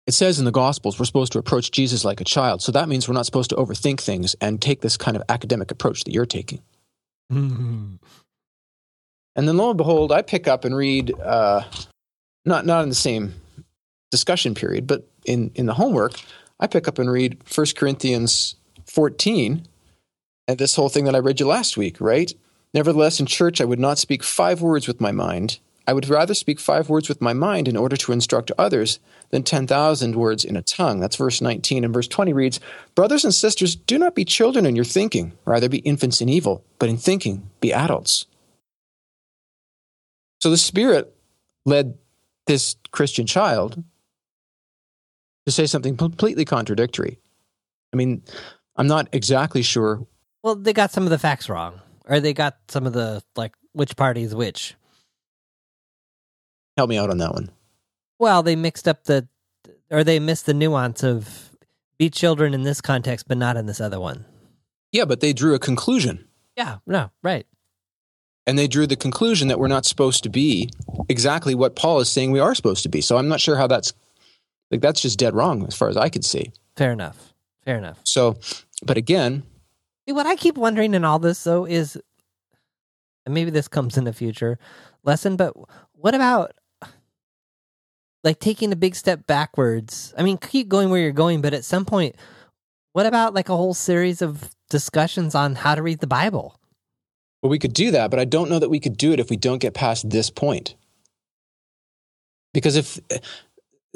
It 0.06 0.14
says 0.14 0.40
in 0.40 0.44
the 0.44 0.50
Gospels 0.50 0.98
we're 0.98 1.04
supposed 1.04 1.32
to 1.32 1.38
approach 1.38 1.70
Jesus 1.70 2.04
like 2.04 2.20
a 2.20 2.24
child. 2.24 2.62
So 2.62 2.72
that 2.72 2.88
means 2.88 3.06
we're 3.06 3.14
not 3.14 3.26
supposed 3.26 3.50
to 3.50 3.56
overthink 3.56 4.00
things 4.00 4.34
and 4.40 4.60
take 4.60 4.80
this 4.80 4.96
kind 4.96 5.16
of 5.16 5.22
academic 5.28 5.70
approach 5.70 6.02
that 6.02 6.12
you're 6.12 6.26
taking. 6.26 6.62
Mhm. 7.30 8.00
And 9.36 9.46
then 9.46 9.56
lo 9.56 9.68
and 9.70 9.76
behold, 9.76 10.10
I 10.10 10.22
pick 10.22 10.48
up 10.48 10.64
and 10.64 10.74
read, 10.74 11.12
uh, 11.20 11.62
not 12.44 12.66
not 12.66 12.82
in 12.82 12.88
the 12.88 12.94
same 12.96 13.34
discussion 14.10 14.54
period, 14.54 14.88
but 14.88 15.08
in 15.26 15.52
in 15.54 15.66
the 15.66 15.74
homework, 15.74 16.20
I 16.58 16.66
pick 16.66 16.88
up 16.88 16.98
and 16.98 17.08
read 17.08 17.38
1 17.44 17.76
Corinthians 17.76 18.56
14, 18.86 19.66
and 20.48 20.58
this 20.58 20.74
whole 20.74 20.88
thing 20.88 21.04
that 21.04 21.14
I 21.14 21.18
read 21.18 21.38
you 21.38 21.46
last 21.46 21.76
week, 21.76 22.00
right? 22.00 22.32
Nevertheless, 22.74 23.20
in 23.20 23.26
church, 23.26 23.60
I 23.60 23.64
would 23.64 23.78
not 23.78 23.98
speak 23.98 24.24
five 24.24 24.60
words 24.60 24.88
with 24.88 25.00
my 25.00 25.12
mind. 25.12 25.60
I 25.86 25.92
would 25.92 26.08
rather 26.08 26.34
speak 26.34 26.60
five 26.60 26.88
words 26.88 27.08
with 27.08 27.20
my 27.20 27.32
mind 27.32 27.66
in 27.66 27.76
order 27.76 27.96
to 27.96 28.12
instruct 28.12 28.52
others 28.58 29.00
than 29.30 29.42
10,000 29.42 30.14
words 30.14 30.44
in 30.44 30.56
a 30.56 30.62
tongue. 30.62 31.00
That's 31.00 31.16
verse 31.16 31.40
19. 31.40 31.84
And 31.84 31.94
verse 31.94 32.08
20 32.08 32.32
reads, 32.32 32.60
Brothers 32.94 33.24
and 33.24 33.34
sisters, 33.34 33.74
do 33.74 33.98
not 33.98 34.14
be 34.14 34.24
children 34.24 34.66
in 34.66 34.76
your 34.76 34.84
thinking, 34.84 35.32
rather 35.44 35.68
be 35.68 35.78
infants 35.78 36.20
in 36.20 36.28
evil, 36.28 36.64
but 36.78 36.88
in 36.88 36.96
thinking, 36.96 37.50
be 37.60 37.72
adults. 37.72 38.26
So 40.40 40.50
the 40.50 40.56
Spirit 40.56 41.14
led 41.64 41.98
this 42.46 42.76
Christian 42.92 43.26
child 43.26 43.82
to 45.46 45.52
say 45.52 45.66
something 45.66 45.96
completely 45.96 46.44
contradictory. 46.44 47.18
I 47.92 47.96
mean, 47.96 48.22
I'm 48.76 48.86
not 48.86 49.08
exactly 49.12 49.62
sure. 49.62 50.06
Well, 50.42 50.54
they 50.54 50.72
got 50.72 50.90
some 50.90 51.04
of 51.04 51.10
the 51.10 51.18
facts 51.18 51.48
wrong, 51.48 51.80
or 52.06 52.20
they 52.20 52.32
got 52.32 52.56
some 52.68 52.86
of 52.86 52.92
the 52.92 53.22
like 53.36 53.54
which 53.72 53.96
party 53.96 54.22
is 54.22 54.34
which. 54.34 54.74
Help 56.80 56.88
me 56.88 56.96
out 56.96 57.10
on 57.10 57.18
that 57.18 57.34
one. 57.34 57.50
Well, 58.18 58.42
they 58.42 58.56
mixed 58.56 58.88
up 58.88 59.04
the, 59.04 59.28
or 59.90 60.02
they 60.02 60.18
missed 60.18 60.46
the 60.46 60.54
nuance 60.54 61.02
of 61.02 61.50
be 61.98 62.08
children 62.08 62.54
in 62.54 62.62
this 62.62 62.80
context, 62.80 63.28
but 63.28 63.36
not 63.36 63.58
in 63.58 63.66
this 63.66 63.82
other 63.82 64.00
one. 64.00 64.24
Yeah, 64.90 65.04
but 65.04 65.20
they 65.20 65.34
drew 65.34 65.52
a 65.52 65.58
conclusion. 65.58 66.26
Yeah, 66.56 66.78
no, 66.86 67.10
right. 67.22 67.46
And 68.46 68.58
they 68.58 68.66
drew 68.66 68.86
the 68.86 68.96
conclusion 68.96 69.48
that 69.48 69.58
we're 69.58 69.68
not 69.68 69.84
supposed 69.84 70.22
to 70.22 70.30
be 70.30 70.70
exactly 71.10 71.54
what 71.54 71.76
Paul 71.76 72.00
is 72.00 72.08
saying 72.08 72.30
we 72.30 72.40
are 72.40 72.54
supposed 72.54 72.82
to 72.84 72.88
be. 72.88 73.02
So 73.02 73.18
I'm 73.18 73.28
not 73.28 73.42
sure 73.42 73.58
how 73.58 73.66
that's 73.66 73.92
like 74.70 74.80
that's 74.80 75.02
just 75.02 75.18
dead 75.18 75.34
wrong 75.34 75.66
as 75.66 75.76
far 75.76 75.90
as 75.90 75.98
I 75.98 76.08
could 76.08 76.24
see. 76.24 76.50
Fair 76.76 76.92
enough. 76.92 77.34
Fair 77.62 77.76
enough. 77.76 77.98
So, 78.04 78.38
but 78.86 78.96
again, 78.96 79.42
See, 80.08 80.14
what 80.14 80.26
I 80.26 80.34
keep 80.34 80.56
wondering 80.56 80.94
in 80.94 81.04
all 81.04 81.18
this, 81.18 81.44
though, 81.44 81.66
is 81.66 82.00
and 83.26 83.34
maybe 83.34 83.50
this 83.50 83.68
comes 83.68 83.98
in 83.98 84.04
the 84.04 84.14
future 84.14 84.58
lesson, 85.02 85.36
but 85.36 85.54
what 85.92 86.14
about 86.14 86.52
like 88.24 88.40
taking 88.40 88.72
a 88.72 88.76
big 88.76 88.94
step 88.94 89.26
backwards? 89.26 90.14
I 90.16 90.22
mean, 90.22 90.38
keep 90.38 90.68
going 90.68 90.90
where 90.90 91.00
you're 91.00 91.12
going, 91.12 91.40
but 91.40 91.54
at 91.54 91.64
some 91.64 91.84
point, 91.84 92.16
what 92.92 93.06
about 93.06 93.34
like 93.34 93.48
a 93.48 93.56
whole 93.56 93.74
series 93.74 94.22
of 94.22 94.54
discussions 94.68 95.34
on 95.34 95.54
how 95.56 95.74
to 95.74 95.82
read 95.82 96.00
the 96.00 96.06
Bible? 96.06 96.60
well, 97.42 97.50
we 97.50 97.58
could 97.58 97.72
do 97.72 97.90
that, 97.92 98.10
but 98.10 98.20
I 98.20 98.24
don't 98.24 98.50
know 98.50 98.58
that 98.58 98.68
we 98.68 98.80
could 98.80 98.96
do 98.96 99.12
it 99.12 99.20
if 99.20 99.30
we 99.30 99.36
don't 99.36 99.60
get 99.60 99.74
past 99.74 100.10
this 100.10 100.30
point. 100.30 100.74
Because 102.52 102.76
if 102.76 102.98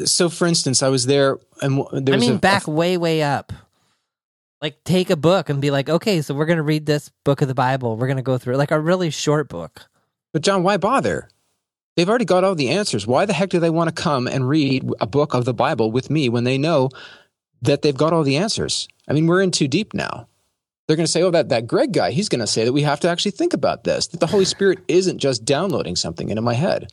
so, 0.04 0.28
for 0.28 0.46
instance, 0.46 0.82
I 0.82 0.88
was 0.88 1.06
there 1.06 1.38
and 1.60 1.84
there 1.92 2.14
I 2.14 2.18
mean, 2.18 2.34
a, 2.34 2.38
back 2.38 2.66
way, 2.66 2.96
way 2.96 3.22
up. 3.22 3.52
Like, 4.62 4.82
take 4.84 5.10
a 5.10 5.16
book 5.16 5.50
and 5.50 5.60
be 5.60 5.70
like, 5.70 5.90
okay, 5.90 6.22
so 6.22 6.34
we're 6.34 6.46
going 6.46 6.56
to 6.56 6.62
read 6.62 6.86
this 6.86 7.10
book 7.24 7.42
of 7.42 7.48
the 7.48 7.54
Bible. 7.54 7.96
We're 7.96 8.06
going 8.06 8.16
to 8.16 8.22
go 8.22 8.38
through 8.38 8.54
it, 8.54 8.58
like 8.58 8.70
a 8.70 8.80
really 8.80 9.10
short 9.10 9.48
book. 9.48 9.88
But 10.32 10.42
John, 10.42 10.62
why 10.62 10.78
bother? 10.78 11.28
They've 11.96 12.08
already 12.08 12.24
got 12.24 12.44
all 12.44 12.54
the 12.54 12.70
answers. 12.70 13.06
Why 13.06 13.24
the 13.24 13.32
heck 13.32 13.50
do 13.50 13.60
they 13.60 13.70
want 13.70 13.94
to 13.94 14.02
come 14.02 14.26
and 14.26 14.48
read 14.48 14.88
a 15.00 15.06
book 15.06 15.34
of 15.34 15.44
the 15.44 15.54
Bible 15.54 15.92
with 15.92 16.10
me 16.10 16.28
when 16.28 16.44
they 16.44 16.58
know 16.58 16.90
that 17.62 17.82
they've 17.82 17.96
got 17.96 18.12
all 18.12 18.24
the 18.24 18.36
answers? 18.36 18.88
I 19.08 19.12
mean, 19.12 19.26
we're 19.26 19.42
in 19.42 19.50
too 19.50 19.68
deep 19.68 19.94
now. 19.94 20.26
They're 20.86 20.96
going 20.96 21.06
to 21.06 21.10
say, 21.12 21.22
oh, 21.22 21.30
that, 21.30 21.48
that 21.48 21.66
Gregg 21.66 21.92
guy, 21.92 22.10
he's 22.10 22.28
going 22.28 22.40
to 22.40 22.46
say 22.46 22.64
that 22.64 22.72
we 22.72 22.82
have 22.82 23.00
to 23.00 23.08
actually 23.08 23.30
think 23.30 23.54
about 23.54 23.84
this, 23.84 24.08
that 24.08 24.20
the 24.20 24.26
Holy 24.26 24.44
Spirit 24.44 24.80
isn't 24.88 25.18
just 25.18 25.44
downloading 25.44 25.96
something 25.96 26.28
into 26.28 26.42
my 26.42 26.54
head. 26.54 26.92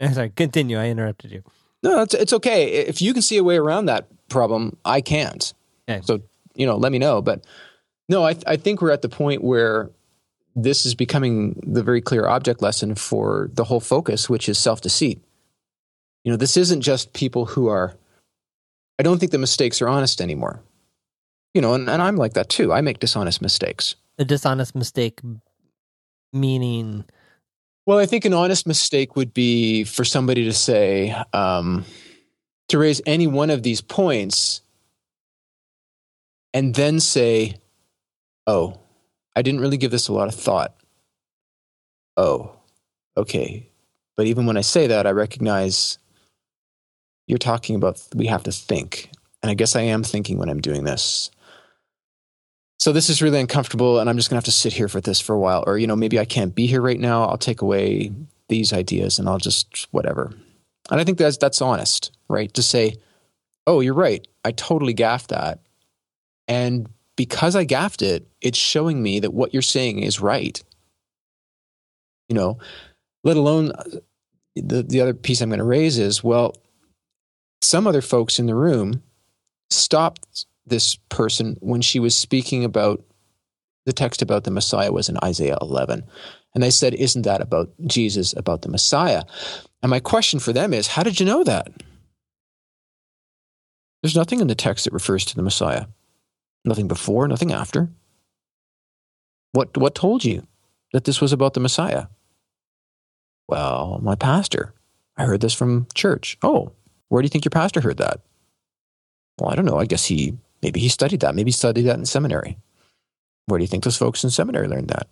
Sorry, 0.12 0.30
continue. 0.30 0.78
I 0.78 0.86
interrupted 0.86 1.32
you. 1.32 1.42
No, 1.82 2.02
it's, 2.02 2.14
it's 2.14 2.32
okay. 2.32 2.66
If 2.66 3.02
you 3.02 3.12
can 3.12 3.22
see 3.22 3.36
a 3.36 3.44
way 3.44 3.56
around 3.56 3.86
that 3.86 4.08
problem, 4.28 4.76
I 4.84 5.00
can't. 5.00 5.52
Okay. 5.88 6.00
So, 6.04 6.22
you 6.54 6.66
know, 6.66 6.76
let 6.76 6.92
me 6.92 6.98
know. 6.98 7.20
But 7.20 7.44
no, 8.08 8.24
I, 8.24 8.36
I 8.46 8.56
think 8.56 8.80
we're 8.80 8.90
at 8.90 9.02
the 9.02 9.08
point 9.08 9.44
where 9.44 9.90
this 10.56 10.86
is 10.86 10.94
becoming 10.94 11.60
the 11.64 11.82
very 11.82 12.00
clear 12.00 12.26
object 12.26 12.62
lesson 12.62 12.94
for 12.94 13.50
the 13.52 13.64
whole 13.64 13.78
focus, 13.78 14.28
which 14.28 14.48
is 14.48 14.58
self 14.58 14.80
deceit. 14.80 15.22
You 16.24 16.32
know, 16.32 16.36
this 16.36 16.56
isn't 16.56 16.80
just 16.80 17.12
people 17.12 17.44
who 17.44 17.68
are, 17.68 17.94
I 18.98 19.02
don't 19.02 19.18
think 19.18 19.30
the 19.30 19.38
mistakes 19.38 19.80
are 19.80 19.88
honest 19.88 20.20
anymore. 20.20 20.62
You 21.54 21.60
know, 21.60 21.74
and, 21.74 21.88
and 21.88 22.02
I'm 22.02 22.16
like 22.16 22.32
that 22.32 22.48
too. 22.48 22.72
I 22.72 22.80
make 22.80 22.98
dishonest 22.98 23.40
mistakes. 23.40 23.94
A 24.18 24.24
dishonest 24.24 24.74
mistake, 24.74 25.20
meaning, 26.32 27.04
Well, 27.84 27.98
I 27.98 28.06
think 28.06 28.24
an 28.24 28.32
honest 28.34 28.66
mistake 28.66 29.14
would 29.14 29.32
be 29.34 29.84
for 29.84 30.04
somebody 30.04 30.44
to 30.44 30.52
say, 30.52 31.14
um, 31.32 31.84
to 32.68 32.78
raise 32.78 33.00
any 33.06 33.26
one 33.26 33.50
of 33.50 33.62
these 33.62 33.80
points 33.80 34.62
and 36.52 36.74
then 36.74 36.98
say, 36.98 37.56
oh, 38.46 38.80
I 39.36 39.42
didn't 39.42 39.60
really 39.60 39.76
give 39.76 39.90
this 39.90 40.08
a 40.08 40.12
lot 40.12 40.28
of 40.28 40.34
thought. 40.34 40.74
Oh, 42.16 42.52
okay. 43.16 43.68
But 44.16 44.26
even 44.26 44.46
when 44.46 44.56
I 44.56 44.62
say 44.62 44.86
that, 44.86 45.06
I 45.06 45.10
recognize 45.10 45.98
you're 47.26 47.38
talking 47.38 47.76
about 47.76 48.02
we 48.14 48.26
have 48.26 48.44
to 48.44 48.52
think. 48.52 49.10
And 49.42 49.50
I 49.50 49.54
guess 49.54 49.76
I 49.76 49.82
am 49.82 50.02
thinking 50.02 50.38
when 50.38 50.48
I'm 50.48 50.62
doing 50.62 50.84
this. 50.84 51.30
So 52.78 52.92
this 52.92 53.10
is 53.10 53.22
really 53.22 53.40
uncomfortable, 53.40 53.98
and 53.98 54.08
I'm 54.08 54.16
just 54.16 54.30
gonna 54.30 54.38
have 54.38 54.44
to 54.44 54.52
sit 54.52 54.72
here 54.72 54.88
for 54.88 55.00
this 55.00 55.20
for 55.20 55.34
a 55.34 55.38
while. 55.38 55.64
Or, 55.66 55.76
you 55.76 55.86
know, 55.86 55.96
maybe 55.96 56.18
I 56.18 56.24
can't 56.24 56.54
be 56.54 56.66
here 56.66 56.80
right 56.80 56.98
now. 56.98 57.24
I'll 57.24 57.38
take 57.38 57.60
away 57.60 58.12
these 58.48 58.72
ideas 58.72 59.18
and 59.18 59.28
I'll 59.28 59.38
just 59.38 59.86
whatever. 59.90 60.32
And 60.90 61.00
I 61.00 61.04
think 61.04 61.18
that's 61.18 61.36
that's 61.36 61.60
honest, 61.60 62.12
right? 62.28 62.52
To 62.54 62.62
say, 62.62 62.96
oh, 63.66 63.80
you're 63.80 63.94
right. 63.94 64.26
I 64.44 64.52
totally 64.52 64.94
gaffed 64.94 65.30
that. 65.30 65.60
And 66.48 66.88
because 67.16 67.56
I 67.56 67.64
gaffed 67.64 68.02
it, 68.02 68.28
it's 68.40 68.58
showing 68.58 69.02
me 69.02 69.20
that 69.20 69.32
what 69.32 69.52
you're 69.52 69.62
saying 69.62 70.00
is 70.00 70.20
right. 70.20 70.62
You 72.28 72.36
know, 72.36 72.58
let 73.24 73.36
alone 73.36 73.72
uh, 73.72 73.84
the, 74.54 74.82
the 74.82 75.00
other 75.00 75.14
piece 75.14 75.40
I'm 75.40 75.48
going 75.48 75.58
to 75.58 75.64
raise 75.64 75.98
is 75.98 76.22
well, 76.22 76.54
some 77.62 77.86
other 77.86 78.02
folks 78.02 78.38
in 78.38 78.46
the 78.46 78.54
room 78.54 79.02
stopped 79.70 80.46
this 80.66 80.96
person 81.08 81.56
when 81.60 81.80
she 81.80 81.98
was 81.98 82.14
speaking 82.14 82.64
about 82.64 83.02
the 83.86 83.92
text 83.92 84.20
about 84.20 84.44
the 84.44 84.50
Messiah 84.50 84.92
was 84.92 85.08
in 85.08 85.16
Isaiah 85.22 85.56
11. 85.60 86.04
And 86.54 86.62
they 86.62 86.70
said, 86.70 86.94
Isn't 86.94 87.22
that 87.22 87.40
about 87.40 87.70
Jesus, 87.86 88.34
about 88.36 88.62
the 88.62 88.68
Messiah? 88.68 89.22
And 89.82 89.90
my 89.90 90.00
question 90.00 90.40
for 90.40 90.52
them 90.52 90.74
is, 90.74 90.88
How 90.88 91.02
did 91.02 91.20
you 91.20 91.26
know 91.26 91.44
that? 91.44 91.68
There's 94.02 94.16
nothing 94.16 94.40
in 94.40 94.48
the 94.48 94.54
text 94.54 94.84
that 94.84 94.92
refers 94.92 95.24
to 95.26 95.36
the 95.36 95.42
Messiah. 95.42 95.86
Nothing 96.66 96.88
before, 96.88 97.26
nothing 97.28 97.52
after. 97.52 97.88
What, 99.52 99.76
what 99.76 99.94
told 99.94 100.24
you 100.24 100.46
that 100.92 101.04
this 101.04 101.20
was 101.20 101.32
about 101.32 101.54
the 101.54 101.60
Messiah? 101.60 102.06
Well, 103.48 104.00
my 104.02 104.16
pastor. 104.16 104.74
I 105.16 105.24
heard 105.24 105.40
this 105.40 105.54
from 105.54 105.86
church. 105.94 106.36
Oh, 106.42 106.72
where 107.08 107.22
do 107.22 107.26
you 107.26 107.30
think 107.30 107.44
your 107.44 107.50
pastor 107.50 107.80
heard 107.80 107.98
that? 107.98 108.20
Well, 109.38 109.50
I 109.50 109.54
don't 109.54 109.64
know. 109.64 109.78
I 109.78 109.86
guess 109.86 110.06
he, 110.06 110.36
maybe 110.62 110.80
he 110.80 110.88
studied 110.88 111.20
that. 111.20 111.34
Maybe 111.34 111.48
he 111.48 111.52
studied 111.52 111.82
that 111.82 111.98
in 111.98 112.04
seminary. 112.04 112.58
Where 113.46 113.58
do 113.58 113.62
you 113.62 113.68
think 113.68 113.84
those 113.84 113.96
folks 113.96 114.24
in 114.24 114.30
seminary 114.30 114.66
learned 114.66 114.88
that? 114.88 115.06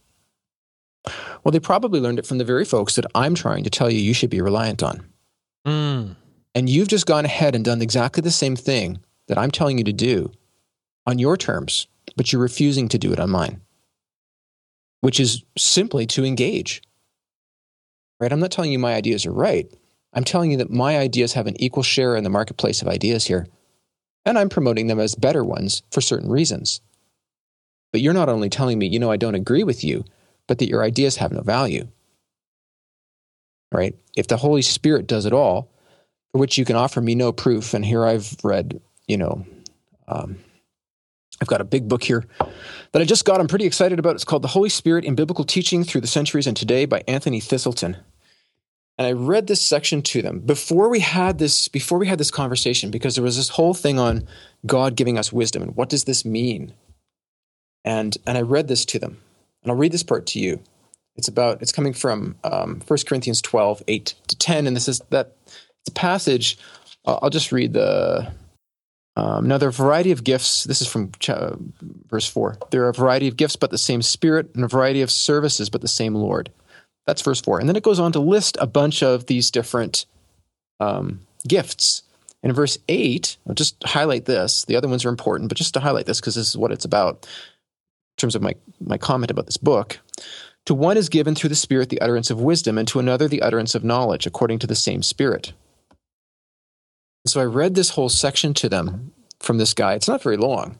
Well, 1.44 1.52
they 1.52 1.60
probably 1.60 2.00
learned 2.00 2.18
it 2.18 2.26
from 2.26 2.38
the 2.38 2.44
very 2.44 2.64
folks 2.64 2.96
that 2.96 3.06
I'm 3.14 3.34
trying 3.34 3.62
to 3.64 3.70
tell 3.70 3.90
you 3.90 4.00
you 4.00 4.14
should 4.14 4.30
be 4.30 4.40
reliant 4.40 4.82
on. 4.82 5.06
mm, 5.66 6.16
And 6.54 6.68
you've 6.68 6.88
just 6.88 7.06
gone 7.06 7.24
ahead 7.26 7.54
and 7.54 7.64
done 7.64 7.80
exactly 7.82 8.22
the 8.22 8.30
same 8.30 8.56
thing 8.56 8.98
that 9.28 9.38
I'm 9.38 9.50
telling 9.50 9.78
you 9.78 9.84
to 9.84 9.92
do 9.92 10.32
on 11.06 11.18
your 11.18 11.36
terms, 11.36 11.86
but 12.16 12.32
you're 12.32 12.42
refusing 12.42 12.88
to 12.88 12.98
do 12.98 13.12
it 13.12 13.20
on 13.20 13.30
mine, 13.30 13.60
which 15.00 15.20
is 15.20 15.42
simply 15.56 16.06
to 16.06 16.24
engage. 16.24 16.82
Right? 18.20 18.32
I'm 18.32 18.40
not 18.40 18.50
telling 18.50 18.72
you 18.72 18.78
my 18.78 18.94
ideas 18.94 19.26
are 19.26 19.32
right. 19.32 19.70
I'm 20.12 20.24
telling 20.24 20.50
you 20.50 20.56
that 20.58 20.70
my 20.70 20.98
ideas 20.98 21.32
have 21.32 21.46
an 21.46 21.60
equal 21.60 21.82
share 21.82 22.16
in 22.16 22.24
the 22.24 22.30
marketplace 22.30 22.80
of 22.80 22.88
ideas 22.88 23.26
here, 23.26 23.46
and 24.24 24.38
I'm 24.38 24.48
promoting 24.48 24.86
them 24.86 25.00
as 25.00 25.14
better 25.14 25.44
ones 25.44 25.82
for 25.90 26.00
certain 26.00 26.30
reasons. 26.30 26.80
But 27.92 28.00
you're 28.00 28.14
not 28.14 28.28
only 28.28 28.48
telling 28.48 28.78
me, 28.78 28.86
you 28.86 28.98
know, 28.98 29.10
I 29.10 29.16
don't 29.16 29.34
agree 29.34 29.64
with 29.64 29.84
you, 29.84 30.04
but 30.46 30.58
that 30.58 30.68
your 30.68 30.82
ideas 30.82 31.16
have 31.16 31.32
no 31.32 31.42
value. 31.42 31.88
Right? 33.72 33.96
If 34.16 34.28
the 34.28 34.36
Holy 34.36 34.62
Spirit 34.62 35.06
does 35.06 35.26
it 35.26 35.32
all, 35.32 35.70
for 36.32 36.38
which 36.38 36.58
you 36.58 36.64
can 36.64 36.76
offer 36.76 37.00
me 37.00 37.14
no 37.14 37.32
proof, 37.32 37.74
and 37.74 37.84
here 37.84 38.04
I've 38.04 38.36
read, 38.42 38.80
you 39.06 39.16
know, 39.16 39.44
um, 40.08 40.38
I've 41.40 41.48
got 41.48 41.60
a 41.60 41.64
big 41.64 41.88
book 41.88 42.04
here 42.04 42.24
that 42.92 43.02
I 43.02 43.04
just 43.04 43.24
got. 43.24 43.40
I'm 43.40 43.48
pretty 43.48 43.66
excited 43.66 43.98
about. 43.98 44.14
It's 44.14 44.24
called 44.24 44.42
The 44.42 44.48
Holy 44.48 44.68
Spirit 44.68 45.04
in 45.04 45.14
Biblical 45.14 45.44
Teaching 45.44 45.84
Through 45.84 46.00
the 46.00 46.06
Centuries 46.06 46.46
and 46.46 46.56
Today 46.56 46.84
by 46.84 47.02
Anthony 47.08 47.40
Thiselton. 47.40 47.96
And 48.96 49.06
I 49.06 49.12
read 49.12 49.48
this 49.48 49.60
section 49.60 50.02
to 50.02 50.22
them 50.22 50.38
before 50.40 50.88
we 50.88 51.00
had 51.00 51.38
this 51.38 51.66
before 51.66 51.98
we 51.98 52.06
had 52.06 52.18
this 52.18 52.30
conversation 52.30 52.90
because 52.90 53.16
there 53.16 53.24
was 53.24 53.36
this 53.36 53.48
whole 53.48 53.74
thing 53.74 53.98
on 53.98 54.28
God 54.64 54.94
giving 54.94 55.18
us 55.18 55.32
wisdom 55.32 55.62
and 55.62 55.76
what 55.76 55.88
does 55.88 56.04
this 56.04 56.24
mean? 56.24 56.72
And 57.84 58.16
and 58.26 58.38
I 58.38 58.42
read 58.42 58.68
this 58.68 58.84
to 58.86 58.98
them. 59.00 59.20
And 59.62 59.72
I'll 59.72 59.78
read 59.78 59.92
this 59.92 60.02
part 60.04 60.26
to 60.26 60.38
you. 60.38 60.60
It's 61.16 61.28
about 61.28 61.60
it's 61.60 61.72
coming 61.72 61.92
from 61.92 62.36
um, 62.44 62.80
1 62.86 62.98
Corinthians 63.06 63.40
12, 63.40 63.82
8 63.88 64.14
to 64.28 64.36
10. 64.36 64.66
And 64.66 64.76
this 64.76 64.88
is 64.88 65.00
that 65.10 65.36
it's 65.80 65.88
a 65.88 65.92
passage. 65.92 66.58
Uh, 67.04 67.18
I'll 67.20 67.30
just 67.30 67.50
read 67.50 67.72
the 67.72 68.32
um, 69.16 69.46
now, 69.46 69.58
there 69.58 69.68
are 69.68 69.70
a 69.70 69.72
variety 69.72 70.10
of 70.10 70.24
gifts. 70.24 70.64
This 70.64 70.82
is 70.82 70.88
from 70.88 71.12
uh, 71.28 71.54
verse 72.08 72.28
4. 72.28 72.58
There 72.70 72.84
are 72.84 72.88
a 72.88 72.94
variety 72.94 73.28
of 73.28 73.36
gifts, 73.36 73.54
but 73.54 73.70
the 73.70 73.78
same 73.78 74.02
Spirit, 74.02 74.50
and 74.54 74.64
a 74.64 74.68
variety 74.68 75.02
of 75.02 75.10
services, 75.10 75.70
but 75.70 75.80
the 75.80 75.88
same 75.88 76.14
Lord. 76.14 76.50
That's 77.06 77.22
verse 77.22 77.40
4. 77.40 77.60
And 77.60 77.68
then 77.68 77.76
it 77.76 77.84
goes 77.84 78.00
on 78.00 78.12
to 78.12 78.18
list 78.18 78.56
a 78.60 78.66
bunch 78.66 79.02
of 79.02 79.26
these 79.26 79.50
different 79.50 80.06
um, 80.80 81.20
gifts. 81.46 82.02
And 82.42 82.50
in 82.50 82.56
verse 82.56 82.76
8, 82.88 83.36
I'll 83.48 83.54
just 83.54 83.76
highlight 83.84 84.24
this. 84.24 84.64
The 84.64 84.76
other 84.76 84.88
ones 84.88 85.04
are 85.04 85.10
important, 85.10 85.48
but 85.48 85.58
just 85.58 85.74
to 85.74 85.80
highlight 85.80 86.06
this, 86.06 86.20
because 86.20 86.34
this 86.34 86.48
is 86.48 86.56
what 86.56 86.72
it's 86.72 86.84
about 86.84 87.24
in 87.24 88.18
terms 88.18 88.34
of 88.34 88.42
my, 88.42 88.54
my 88.80 88.98
comment 88.98 89.30
about 89.30 89.46
this 89.46 89.56
book. 89.56 90.00
To 90.66 90.74
one 90.74 90.96
is 90.96 91.08
given 91.08 91.34
through 91.34 91.50
the 91.50 91.54
Spirit 91.54 91.88
the 91.88 92.00
utterance 92.00 92.30
of 92.30 92.40
wisdom, 92.40 92.78
and 92.78 92.88
to 92.88 92.98
another 92.98 93.28
the 93.28 93.42
utterance 93.42 93.74
of 93.74 93.84
knowledge, 93.84 94.26
according 94.26 94.58
to 94.60 94.66
the 94.66 94.74
same 94.74 95.02
Spirit. 95.02 95.52
So 97.26 97.40
I 97.40 97.44
read 97.44 97.74
this 97.74 97.90
whole 97.90 98.08
section 98.08 98.54
to 98.54 98.68
them 98.68 99.12
from 99.40 99.58
this 99.58 99.74
guy. 99.74 99.94
It's 99.94 100.08
not 100.08 100.22
very 100.22 100.36
long. 100.36 100.78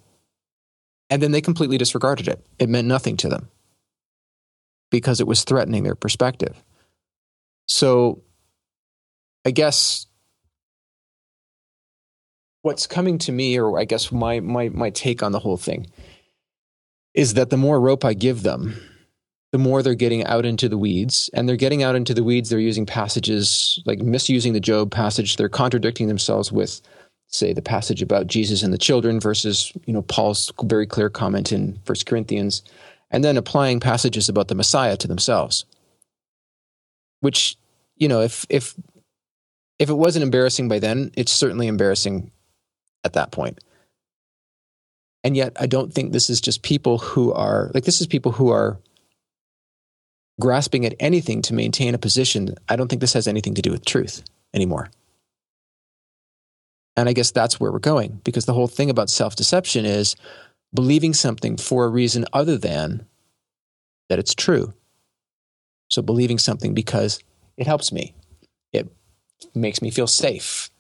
And 1.11 1.23
then 1.23 1.33
they 1.33 1.41
completely 1.41 1.79
disregarded 1.79 2.29
it. 2.29 2.45
It 2.59 2.69
meant 2.69 2.89
nothing 2.89 3.17
to 3.19 3.29
them 3.29 3.49
because 4.91 5.21
it 5.21 5.27
was 5.27 5.45
threatening 5.45 5.85
their 5.85 5.95
perspective. 5.95 6.63
So 7.67 8.23
I 9.45 9.51
guess 9.51 10.07
what's 12.63 12.87
coming 12.87 13.19
to 13.19 13.33
me, 13.33 13.59
or 13.59 13.79
I 13.79 13.85
guess 13.85 14.13
my, 14.13 14.41
my, 14.41 14.69
my 14.71 14.91
take 14.91 15.23
on 15.23 15.33
the 15.33 15.39
whole 15.39 15.57
thing, 15.57 15.87
is 17.13 17.35
that 17.35 17.51
the 17.51 17.57
more 17.57 17.81
rope 17.81 18.05
I 18.05 18.15
give 18.15 18.43
them, 18.43 18.75
the 19.55 19.59
more 19.59 19.85
they're 19.85 19.95
getting 19.95 20.25
out 20.25 20.45
into 20.45 20.69
the 20.69 20.77
weeds. 20.77 21.31
And 21.33 21.49
they're 21.49 21.55
getting 21.55 21.85
out 21.85 21.95
into 21.95 22.13
the 22.13 22.25
weeds, 22.25 22.51
they're 22.51 22.59
using 22.59 22.87
passages 22.87 23.81
like 23.87 24.01
misusing 24.01 24.53
the 24.53 24.59
Job 24.59 24.91
passage. 24.91 25.37
They're 25.37 25.49
contradicting 25.49 26.09
themselves 26.09 26.51
with, 26.51 26.81
say, 27.29 27.53
the 27.53 27.63
passage 27.63 28.03
about 28.03 28.27
Jesus 28.27 28.65
and 28.65 28.73
the 28.73 28.79
children 28.79 29.21
versus, 29.21 29.73
you 29.87 29.93
know, 29.93 30.03
Paul's 30.03 30.51
very 30.65 30.89
clear 30.89 31.09
comment 31.09 31.53
in 31.53 31.79
First 31.85 32.05
Corinthians, 32.05 32.65
and 33.13 33.23
then 33.23 33.37
applying 33.37 33.79
passages 33.79 34.29
about 34.29 34.49
the 34.49 34.57
Messiah 34.57 34.97
to 34.97 35.07
themselves. 35.07 35.65
Which, 37.21 37.57
you 37.95 38.09
know, 38.09 38.23
if 38.23 38.45
if 38.49 38.75
if 39.79 39.89
it 39.89 39.95
wasn't 39.95 40.25
embarrassing 40.25 40.67
by 40.67 40.81
then, 40.81 41.13
it's 41.17 41.31
certainly 41.31 41.69
embarrassing 41.69 42.33
at 43.05 43.13
that 43.13 43.31
point. 43.31 43.61
And 45.23 45.37
yet 45.37 45.53
I 45.61 45.67
don't 45.67 45.95
think 45.95 46.11
this 46.11 46.29
is 46.29 46.41
just 46.41 46.65
people 46.65 46.99
who 46.99 47.33
are 47.33 47.71
like 47.73 47.85
this 47.85 48.01
is 48.01 48.09
people 48.09 48.33
who 48.33 48.51
are 48.51 48.81
grasping 50.41 50.85
at 50.85 50.95
anything 51.01 51.43
to 51.43 51.55
maintain 51.55 51.95
a 51.95 51.99
position, 51.99 52.55
I 52.69 52.77
don't 52.77 52.89
think 52.89 53.01
this 53.01 53.13
has 53.13 53.29
anything 53.29 53.55
to 53.55 53.63
do 53.63 53.71
with 53.71 53.85
truth 53.85 54.23
anymore. 54.53 54.91
And 56.97 57.09
I 57.09 57.13
guess 57.13 57.31
that's 57.31 57.59
where 57.59 57.73
we're 57.73 57.79
going 57.79 58.21
because 58.25 58.47
the 58.47 58.53
whole 58.53 58.69
thing 58.69 58.91
about 58.91 59.11
self 59.11 59.35
deception 59.37 59.85
is 59.85 60.15
believing 60.73 61.15
something 61.15 61.57
for 61.57 61.85
a 61.85 61.89
reason 61.89 62.25
other 62.33 62.57
than 62.57 63.07
that 64.09 64.19
it's 64.19 64.35
true. 64.35 64.75
So 65.91 66.03
believing 66.03 66.39
something 66.39 66.75
because 66.75 67.21
it 67.57 67.67
helps 67.67 67.93
me, 67.93 68.15
it 68.73 68.91
makes 69.55 69.83
me 69.83 69.91
feel 69.91 70.07
safe, 70.07 70.71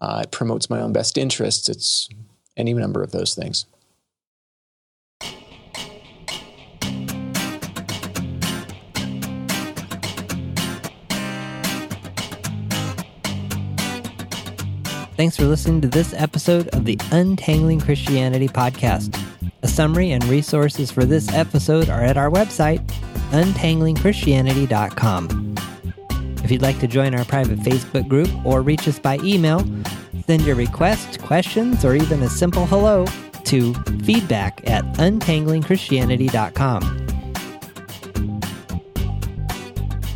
uh, 0.00 0.22
it 0.24 0.30
promotes 0.30 0.70
my 0.70 0.80
own 0.80 0.92
best 0.92 1.18
interests. 1.18 1.68
It's 1.68 2.08
any 2.56 2.72
number 2.74 3.02
of 3.02 3.12
those 3.12 3.34
things. 3.34 3.66
Thanks 15.16 15.36
for 15.36 15.44
listening 15.44 15.80
to 15.82 15.88
this 15.88 16.12
episode 16.12 16.66
of 16.68 16.84
the 16.84 16.98
Untangling 17.12 17.80
Christianity 17.80 18.48
podcast. 18.48 19.16
A 19.62 19.68
summary 19.68 20.10
and 20.10 20.24
resources 20.24 20.90
for 20.90 21.04
this 21.04 21.32
episode 21.32 21.88
are 21.88 22.02
at 22.02 22.16
our 22.16 22.28
website, 22.28 22.84
untanglingchristianity.com. 23.30 25.54
If 26.42 26.50
you'd 26.50 26.62
like 26.62 26.80
to 26.80 26.88
join 26.88 27.14
our 27.14 27.24
private 27.24 27.60
Facebook 27.60 28.08
group 28.08 28.28
or 28.44 28.60
reach 28.60 28.88
us 28.88 28.98
by 28.98 29.18
email, 29.18 29.64
send 30.26 30.42
your 30.42 30.56
requests, 30.56 31.16
questions, 31.16 31.84
or 31.84 31.94
even 31.94 32.24
a 32.24 32.28
simple 32.28 32.66
hello 32.66 33.06
to 33.44 33.72
feedback 34.02 34.68
at 34.68 34.82
untanglingchristianity.com. 34.94 37.03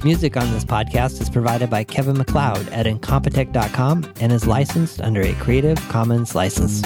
Music 0.05 0.37
on 0.37 0.53
this 0.53 0.65
podcast 0.65 1.21
is 1.21 1.29
provided 1.29 1.69
by 1.69 1.83
Kevin 1.83 2.17
MacLeod 2.17 2.69
at 2.69 2.87
Incompetech.com 2.87 4.13
and 4.21 4.31
is 4.31 4.47
licensed 4.47 5.01
under 5.01 5.23
a 5.23 5.33
Creative 5.35 5.77
Commons 5.89 6.37
license. 6.37 6.83